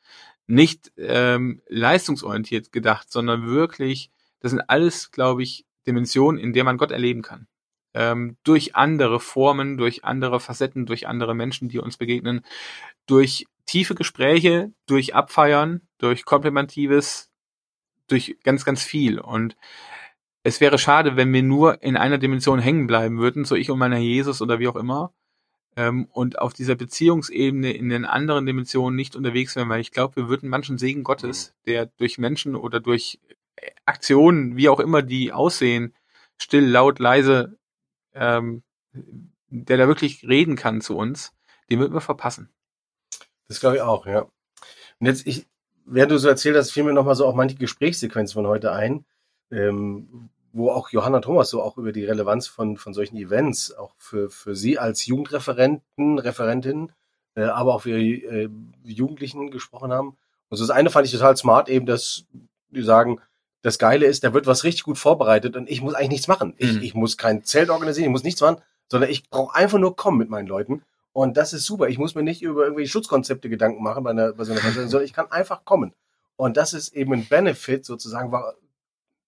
nicht 0.48 0.92
ähm, 0.98 1.62
leistungsorientiert 1.68 2.72
gedacht, 2.72 3.12
sondern 3.12 3.48
wirklich, 3.48 4.12
das 4.42 4.52
sind 4.52 4.62
alles, 4.70 5.12
glaube 5.12 5.44
ich, 5.44 5.66
Dimension, 5.88 6.38
in 6.38 6.54
der 6.54 6.64
man 6.64 6.78
Gott 6.78 6.92
erleben 6.92 7.22
kann. 7.22 7.48
Ähm, 7.94 8.38
durch 8.44 8.76
andere 8.76 9.20
Formen, 9.20 9.78
durch 9.78 10.04
andere 10.06 10.40
Facetten, 10.40 10.86
durch 10.86 11.08
andere 11.08 11.34
Menschen, 11.36 11.70
die 11.70 11.80
uns 11.80 11.98
begegnen, 11.98 12.46
durch 13.06 13.48
tiefe 13.66 13.96
Gespräche, 13.96 14.72
durch 14.86 15.16
Abfeiern, 15.16 15.82
durch 15.98 16.26
Komplimentives, 16.26 17.32
durch 18.08 18.38
ganz, 18.44 18.66
ganz 18.66 18.84
viel. 18.84 19.20
Und 19.20 19.56
es 20.44 20.62
wäre 20.62 20.78
schade, 20.78 21.16
wenn 21.16 21.34
wir 21.34 21.44
nur 21.44 21.82
in 21.84 21.98
einer 21.98 22.18
Dimension 22.18 22.60
hängen 22.60 22.88
bleiben 22.88 23.20
würden, 23.20 23.46
so 23.46 23.56
ich 23.56 23.70
und 23.70 23.80
meiner 23.80 23.98
Jesus 23.98 24.42
oder 24.42 24.60
wie 24.60 24.68
auch 24.68 24.76
immer, 24.76 25.14
ähm, 25.76 26.08
und 26.12 26.40
auf 26.40 26.54
dieser 26.54 26.76
Beziehungsebene 26.76 27.72
in 27.72 27.90
den 27.90 28.06
anderen 28.06 28.46
Dimensionen 28.46 28.96
nicht 28.96 29.16
unterwegs 29.16 29.56
wären, 29.56 29.70
weil 29.70 29.82
ich 29.82 29.92
glaube, 29.92 30.18
wir 30.18 30.30
würden 30.30 30.50
manchen 30.50 30.78
Segen 30.78 31.04
Gottes, 31.04 31.54
mhm. 31.66 31.72
der 31.72 31.86
durch 31.86 32.18
Menschen 32.18 32.56
oder 32.56 32.80
durch 32.80 33.20
Aktionen, 33.86 34.58
wie 34.58 34.70
auch 34.70 34.80
immer 34.80 35.02
die 35.02 35.32
aussehen, 35.32 35.94
still, 36.38 36.66
laut, 36.66 37.00
leise, 37.00 37.58
ähm, 38.14 38.64
der 39.48 39.78
da 39.78 39.88
wirklich 39.88 40.28
reden 40.28 40.56
kann 40.56 40.82
zu 40.82 40.98
uns, 40.98 41.34
den 41.70 41.80
wird 41.80 41.92
man 41.92 42.02
verpassen. 42.02 42.50
Das 43.48 43.60
glaube 43.60 43.78
ich 43.78 43.82
auch, 43.82 44.06
ja. 44.06 44.22
Und 45.00 45.08
jetzt, 45.08 45.28
ich, 45.28 45.48
während 45.86 46.12
du 46.12 46.18
so 46.18 46.28
erzählt 46.28 46.56
hast, 46.56 46.72
fiel 46.72 46.84
mir 46.84 46.94
nochmal 46.94 47.16
so 47.16 47.26
auch 47.26 47.36
manche 47.36 47.56
Gesprächssequenzen 47.56 48.34
von 48.34 48.48
heute 48.48 48.72
ein, 48.72 49.06
ähm, 49.52 50.30
wo 50.54 50.72
auch 50.72 50.90
Johanna 50.90 51.22
Thomas 51.22 51.50
so 51.50 51.62
auch 51.62 51.78
über 51.78 51.92
die 51.92 52.06
Relevanz 52.06 52.48
von, 52.48 52.78
von 52.78 52.94
solchen 52.94 53.18
Events, 53.18 53.74
auch 53.74 53.94
für, 53.98 54.30
für 54.30 54.56
sie 54.56 54.78
als 54.78 55.06
Jugendreferenten, 55.06 56.20
Referentin, 56.20 56.92
äh, 57.36 57.44
aber 57.44 57.76
auch 57.76 57.84
für 57.84 57.98
äh, 57.98 58.50
Jugendlichen 58.84 59.52
gesprochen 59.52 59.94
haben. 59.94 60.18
Und 60.50 60.58
so 60.58 60.64
das 60.66 60.76
eine 60.76 60.90
fand 60.90 61.06
ich 61.06 61.14
total 61.14 61.38
smart, 61.38 61.70
eben, 61.70 61.86
dass 61.86 62.26
die 62.70 62.82
sagen, 62.82 63.22
das 63.62 63.78
Geile 63.78 64.06
ist, 64.06 64.24
da 64.24 64.34
wird 64.34 64.48
was 64.48 64.64
richtig 64.64 64.84
gut 64.84 64.98
vorbereitet 64.98 65.56
und 65.56 65.70
ich 65.70 65.82
muss 65.82 65.94
eigentlich 65.94 66.10
nichts 66.10 66.28
machen. 66.28 66.54
Ich, 66.58 66.74
mhm. 66.74 66.82
ich 66.82 66.94
muss 66.94 67.18
kein 67.18 67.44
Zelt 67.44 67.70
organisieren, 67.70 68.06
ich 68.06 68.12
muss 68.12 68.24
nichts 68.24 68.42
machen, 68.42 68.58
sondern 68.90 69.10
ich 69.10 69.30
brauche 69.30 69.56
einfach 69.56 69.78
nur 69.78 69.96
kommen 69.96 70.18
mit 70.18 70.30
meinen 70.30 70.48
Leuten. 70.48 70.84
Und 71.14 71.38
das 71.38 71.54
ist 71.54 71.66
super. 71.66 71.90
Ich 71.90 71.98
muss 71.98 72.16
mir 72.16 72.24
nicht 72.24 72.42
über 72.42 72.64
irgendwelche 72.64 72.92
Schutzkonzepte 72.92 73.50
Gedanken 73.50 73.84
machen 73.84 74.04
bei, 74.04 74.12
einer, 74.12 74.34
bei 74.34 74.44
so 74.44 74.52
einer 74.52 74.62
Veranstaltung, 74.62 74.90
sondern 74.90 75.06
ich 75.06 75.14
kann 75.14 75.32
einfach 75.32 75.66
kommen. 75.66 75.94
Und 76.38 76.58
das 76.58 76.74
ist 76.74 76.94
eben 76.94 77.14
ein 77.14 77.28
Benefit 77.28 77.86
sozusagen, 77.86 78.32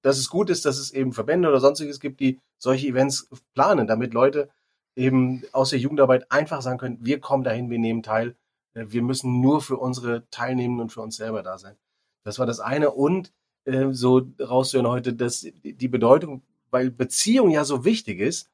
dass 0.04 0.20
es 0.20 0.30
gut 0.30 0.50
ist, 0.52 0.66
dass 0.66 0.78
es 0.78 0.92
eben 0.92 1.14
Verbände 1.14 1.50
oder 1.50 1.60
sonstiges 1.60 2.00
gibt, 2.00 2.20
die 2.20 2.40
solche 2.58 2.88
Events 2.88 3.30
planen, 3.56 3.88
damit 3.88 4.14
Leute 4.14 4.50
eben 4.96 5.44
aus 5.52 5.72
der 5.72 5.80
Jugendarbeit 5.80 6.32
einfach 6.32 6.62
sagen 6.62 6.78
können, 6.78 7.00
wir 7.02 7.20
kommen 7.20 7.44
dahin, 7.44 7.70
wir 7.72 7.80
nehmen 7.80 8.04
teil. 8.04 8.36
Wir 8.76 9.02
müssen 9.02 9.42
nur 9.42 9.62
für 9.62 9.78
unsere 9.78 10.28
Teilnehmenden 10.30 10.82
und 10.84 10.92
für 10.92 11.02
uns 11.02 11.16
selber 11.16 11.42
da 11.42 11.58
sein. 11.58 11.76
Das 12.24 12.38
war 12.40 12.46
das 12.46 12.60
eine. 12.60 12.92
Und 12.92 13.32
äh, 13.66 13.88
so 13.92 14.22
rauszuhören 14.40 14.88
heute, 14.88 15.14
dass 15.14 15.42
die 15.64 15.88
Bedeutung, 15.88 16.44
weil 16.70 16.92
Beziehung 16.92 17.50
ja 17.50 17.66
so 17.66 17.86
wichtig 17.86 18.20
ist, 18.20 18.50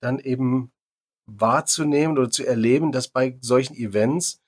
dann 0.00 0.18
eben 0.18 0.72
wahrzunehmen 1.26 2.18
oder 2.18 2.30
zu 2.30 2.44
erleben, 2.44 2.92
dass 2.92 3.08
bei 3.08 3.38
solchen 3.40 3.74
Events 3.74 4.40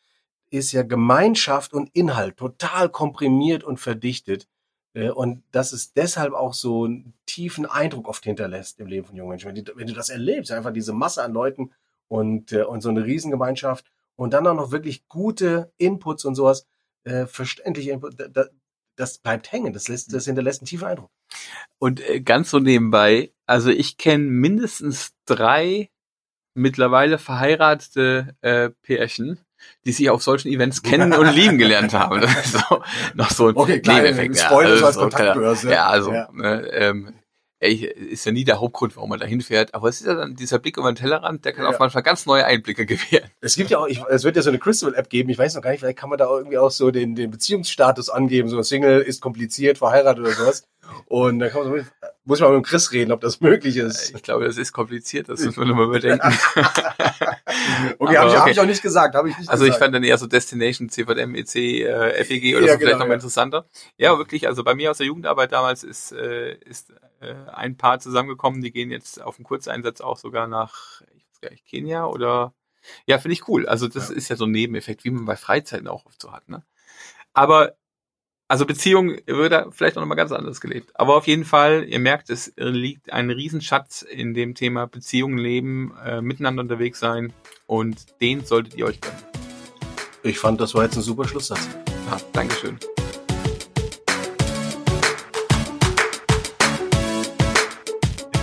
ist 0.50 0.72
ja 0.72 0.82
Gemeinschaft 0.82 1.72
und 1.72 1.90
Inhalt 1.94 2.36
total 2.36 2.88
komprimiert 2.88 3.64
und 3.64 3.78
verdichtet. 3.78 4.46
Äh, 4.94 5.10
und 5.10 5.42
dass 5.52 5.72
es 5.72 5.92
deshalb 5.92 6.32
auch 6.32 6.54
so 6.54 6.84
einen 6.84 7.12
tiefen 7.26 7.66
Eindruck 7.66 8.08
oft 8.08 8.24
hinterlässt 8.24 8.80
im 8.80 8.86
Leben 8.86 9.06
von 9.06 9.16
jungen 9.16 9.30
Menschen. 9.30 9.54
Wenn, 9.54 9.86
du 9.86 9.92
das 9.92 10.08
erlebst, 10.08 10.52
einfach 10.52 10.72
diese 10.72 10.92
Masse 10.92 11.22
an 11.22 11.32
Leuten 11.32 11.72
und, 12.08 12.52
äh, 12.52 12.62
und 12.62 12.80
so 12.80 12.88
eine 12.88 13.04
Riesengemeinschaft 13.04 13.84
und 14.16 14.32
dann 14.32 14.46
auch 14.46 14.54
noch 14.54 14.70
wirklich 14.70 15.06
gute 15.08 15.72
Inputs 15.76 16.24
und 16.24 16.34
sowas, 16.34 16.66
äh, 17.04 17.26
verständliche 17.26 17.90
Inputs, 17.90 18.16
da, 18.16 18.46
das 18.96 19.18
bleibt 19.18 19.50
hängen, 19.50 19.72
das, 19.72 19.88
lässt, 19.88 20.14
das 20.14 20.24
hinterlässt 20.24 20.60
einen 20.60 20.66
tiefen 20.66 20.86
Eindruck. 20.86 21.10
Und 21.78 22.00
ganz 22.24 22.50
so 22.50 22.60
nebenbei, 22.60 23.32
also 23.44 23.70
ich 23.70 23.98
kenne 23.98 24.24
mindestens 24.24 25.14
drei 25.26 25.90
mittlerweile 26.54 27.18
verheiratete 27.18 28.36
äh, 28.40 28.70
Pärchen, 28.82 29.40
die 29.84 29.92
sich 29.92 30.10
auf 30.10 30.22
solchen 30.22 30.48
Events 30.48 30.82
kennen 30.82 31.12
und 31.12 31.34
lieben 31.34 31.58
gelernt 31.58 31.92
haben. 31.94 32.22
So, 32.44 32.82
noch 33.14 33.30
so 33.30 33.48
ein 33.48 33.56
okay, 33.56 33.80
klar, 33.80 34.02
Nebeneffekt. 34.02 34.38
Spoiler 34.38 34.68
ja, 34.68 34.74
also 34.74 34.86
als 34.86 34.94
so, 34.94 35.00
Kontaktbörse. 35.02 35.70
Ja, 35.70 35.86
also 35.86 36.12
Ja. 36.12 36.28
Ne, 36.32 36.68
ähm, 36.72 37.14
ey, 37.60 37.86
ist 37.86 38.26
ja 38.26 38.32
nie 38.32 38.44
der 38.44 38.60
Hauptgrund, 38.60 38.94
warum 38.96 39.10
man 39.10 39.18
da 39.18 39.26
hinfährt, 39.26 39.74
aber 39.74 39.88
es 39.88 40.00
ist 40.00 40.06
ja 40.06 40.14
dann 40.14 40.36
dieser 40.36 40.58
Blick 40.58 40.76
über 40.76 40.90
den 40.92 40.96
Tellerrand, 40.96 41.44
der 41.44 41.52
kann 41.52 41.64
Ja. 41.64 41.70
auch 41.70 41.78
manchmal 41.78 42.02
ganz 42.02 42.26
neue 42.26 42.44
Einblicke 42.44 42.84
gewähren. 42.86 43.30
Es 43.40 43.56
gibt 43.56 43.70
ja 43.70 43.78
auch, 43.78 43.86
ich, 43.86 44.02
es 44.10 44.24
wird 44.24 44.36
ja 44.36 44.42
so 44.42 44.50
eine 44.50 44.58
Crystal-App 44.58 45.08
geben, 45.08 45.30
ich 45.30 45.38
weiß 45.38 45.54
noch 45.54 45.62
gar 45.62 45.70
nicht, 45.70 45.80
vielleicht 45.80 45.98
kann 45.98 46.10
man 46.10 46.18
da 46.18 46.26
irgendwie 46.26 46.58
auch 46.58 46.70
so 46.70 46.90
den, 46.90 47.14
den 47.14 47.30
Beziehungsstatus 47.30 48.10
angeben, 48.10 48.48
so 48.48 48.60
Single 48.62 49.00
ist 49.00 49.22
kompliziert, 49.22 49.78
verheiratet 49.78 50.24
oder 50.24 50.32
sowas. 50.34 50.64
Und 51.06 51.38
dann 51.38 51.50
kann 51.50 51.68
man 51.68 51.84
so, 51.84 51.90
muss 52.24 52.40
man 52.40 52.50
mit 52.54 52.64
dem 52.64 52.64
Chris 52.64 52.92
reden, 52.92 53.12
ob 53.12 53.20
das 53.20 53.40
möglich 53.40 53.76
ist. 53.76 54.14
Ich 54.14 54.22
glaube, 54.22 54.44
das 54.46 54.56
ist 54.56 54.72
kompliziert, 54.72 55.28
das 55.28 55.40
müssen 55.40 55.58
wir 55.58 55.66
nochmal 55.66 55.86
überdenken. 55.86 56.32
Okay, 57.98 58.16
habe 58.16 58.28
ich, 58.28 58.34
hab 58.34 58.42
okay. 58.42 58.50
ich 58.50 58.60
auch 58.60 58.66
nicht 58.66 58.82
gesagt, 58.82 59.14
habe 59.14 59.28
ich 59.30 59.38
nicht 59.38 59.48
Also 59.48 59.64
ich 59.64 59.70
gesagt. 59.70 59.84
fand 59.84 59.94
dann 59.94 60.02
eher 60.04 60.18
so 60.18 60.26
Destination, 60.26 60.88
CVM, 60.88 61.34
EC, 61.34 61.54
äh, 61.56 62.24
FEG 62.24 62.56
oder 62.56 62.66
Ja, 62.66 62.72
so 62.72 62.78
vielleicht 62.78 62.80
genau, 62.80 62.90
nochmal 62.92 63.08
ja. 63.08 63.14
interessanter. 63.14 63.66
Ja, 63.96 64.18
wirklich, 64.18 64.46
also 64.48 64.64
bei 64.64 64.74
mir 64.74 64.90
aus 64.90 64.98
der 64.98 65.06
Jugendarbeit 65.06 65.52
damals 65.52 65.84
ist, 65.84 66.12
äh, 66.12 66.54
ist 66.56 66.90
äh, 67.20 67.34
ein 67.52 67.76
Paar 67.76 68.00
zusammengekommen, 68.00 68.60
die 68.60 68.72
gehen 68.72 68.90
jetzt 68.90 69.22
auf 69.22 69.36
einen 69.38 69.44
Kurzeinsatz 69.44 70.00
auch 70.00 70.18
sogar 70.18 70.46
nach, 70.46 71.02
ich 71.14 71.24
weiß 71.30 71.40
gar 71.42 71.50
nicht, 71.50 71.66
Kenia 71.66 72.06
oder 72.06 72.52
ja, 73.06 73.18
finde 73.18 73.34
ich 73.34 73.48
cool. 73.48 73.66
Also 73.66 73.88
das 73.88 74.10
Ja. 74.10 74.16
ist 74.16 74.28
ja 74.28 74.36
so 74.36 74.44
ein 74.44 74.50
Nebeneffekt, 74.50 75.04
wie 75.04 75.10
man 75.10 75.24
bei 75.24 75.36
Freizeiten 75.36 75.88
auch 75.88 76.04
oft 76.06 76.20
so 76.20 76.32
hat, 76.32 76.48
ne? 76.48 76.64
Aber 77.32 77.74
also 78.48 78.66
Beziehung 78.66 79.16
wird 79.26 79.52
da 79.52 79.70
vielleicht 79.70 79.96
auch 79.96 80.02
nochmal 80.02 80.16
ganz 80.16 80.32
anders 80.32 80.60
gelebt. 80.60 80.90
Aber 80.94 81.16
auf 81.16 81.26
jeden 81.26 81.44
Fall, 81.44 81.84
ihr 81.88 81.98
merkt, 81.98 82.30
es 82.30 82.52
liegt 82.56 83.12
ein 83.12 83.30
Riesenschatz 83.30 84.02
in 84.02 84.34
dem 84.34 84.54
Thema 84.54 84.86
Beziehungen 84.86 85.38
leben, 85.38 85.94
äh, 86.04 86.20
miteinander 86.20 86.62
unterwegs 86.62 87.00
sein 87.00 87.32
und 87.66 88.20
den 88.20 88.44
solltet 88.44 88.74
ihr 88.74 88.86
euch 88.86 89.00
gönnen. 89.00 89.18
Ich 90.22 90.38
fand, 90.38 90.60
das 90.60 90.74
war 90.74 90.84
jetzt 90.84 90.96
ein 90.96 91.02
super 91.02 91.26
Schlusssatz. 91.26 91.68
Ah, 92.10 92.18
Dankeschön. 92.32 92.78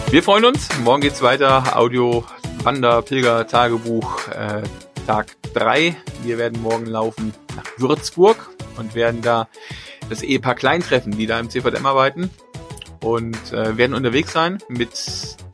Wir 0.09 0.23
freuen 0.23 0.45
uns. 0.45 0.67
Morgen 0.79 1.01
geht's 1.01 1.21
weiter. 1.21 1.77
Audio, 1.77 2.25
Wander, 2.63 3.01
Pilger, 3.01 3.47
Tagebuch, 3.47 4.27
äh, 4.27 4.63
Tag 5.07 5.35
3. 5.53 5.95
Wir 6.23 6.37
werden 6.37 6.61
morgen 6.61 6.85
laufen 6.85 7.33
nach 7.55 7.65
Würzburg 7.77 8.50
und 8.77 8.95
werden 8.95 9.21
da 9.21 9.47
das 10.09 10.21
Ehepaar 10.21 10.55
Klein 10.55 10.81
treffen, 10.81 11.11
die 11.17 11.27
da 11.27 11.39
im 11.39 11.49
CVM 11.49 11.85
arbeiten. 11.85 12.29
Und 13.03 13.51
äh, 13.51 13.77
werden 13.77 13.95
unterwegs 13.95 14.31
sein 14.31 14.59
mit 14.69 14.91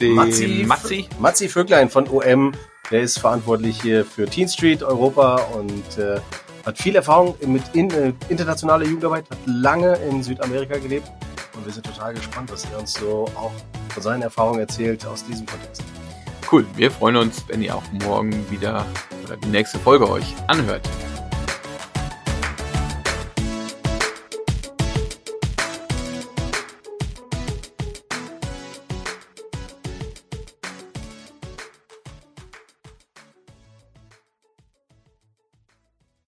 dem 0.01 0.15
Matzi, 0.15 0.65
Matzi. 0.67 1.07
Matzi 1.17 1.47
Vöglein 1.47 1.89
von 1.89 2.09
OM, 2.09 2.53
der 2.91 3.01
ist 3.01 3.19
verantwortlich 3.19 3.81
hier 3.81 4.03
für 4.03 4.25
Teen 4.25 4.49
Street 4.49 4.83
Europa 4.83 5.37
und 5.53 5.97
äh, 5.97 6.19
hat 6.65 6.77
viel 6.77 6.97
Erfahrung 6.97 7.35
mit 7.45 7.63
in, 7.73 7.89
äh, 7.91 8.11
internationaler 8.27 8.85
Jugendarbeit, 8.85 9.29
hat 9.29 9.37
lange 9.45 9.95
in 10.09 10.21
Südamerika 10.21 10.77
gelebt 10.77 11.09
und 11.55 11.65
wir 11.65 11.71
sind 11.71 11.85
total 11.85 12.13
gespannt, 12.13 12.51
was 12.51 12.65
er 12.65 12.79
uns 12.79 12.93
so 12.93 13.25
auch 13.35 13.53
von 13.89 14.03
seinen 14.03 14.23
Erfahrungen 14.23 14.59
erzählt 14.59 15.05
aus 15.05 15.25
diesem 15.25 15.45
Kontext. 15.45 15.83
Cool. 16.51 16.65
Wir 16.75 16.91
freuen 16.91 17.17
uns, 17.17 17.43
wenn 17.47 17.61
ihr 17.61 17.75
auch 17.75 17.83
morgen 17.91 18.49
wieder 18.49 18.85
oder 19.25 19.37
die 19.37 19.49
nächste 19.49 19.79
Folge 19.79 20.09
euch 20.09 20.33
anhört. 20.47 20.87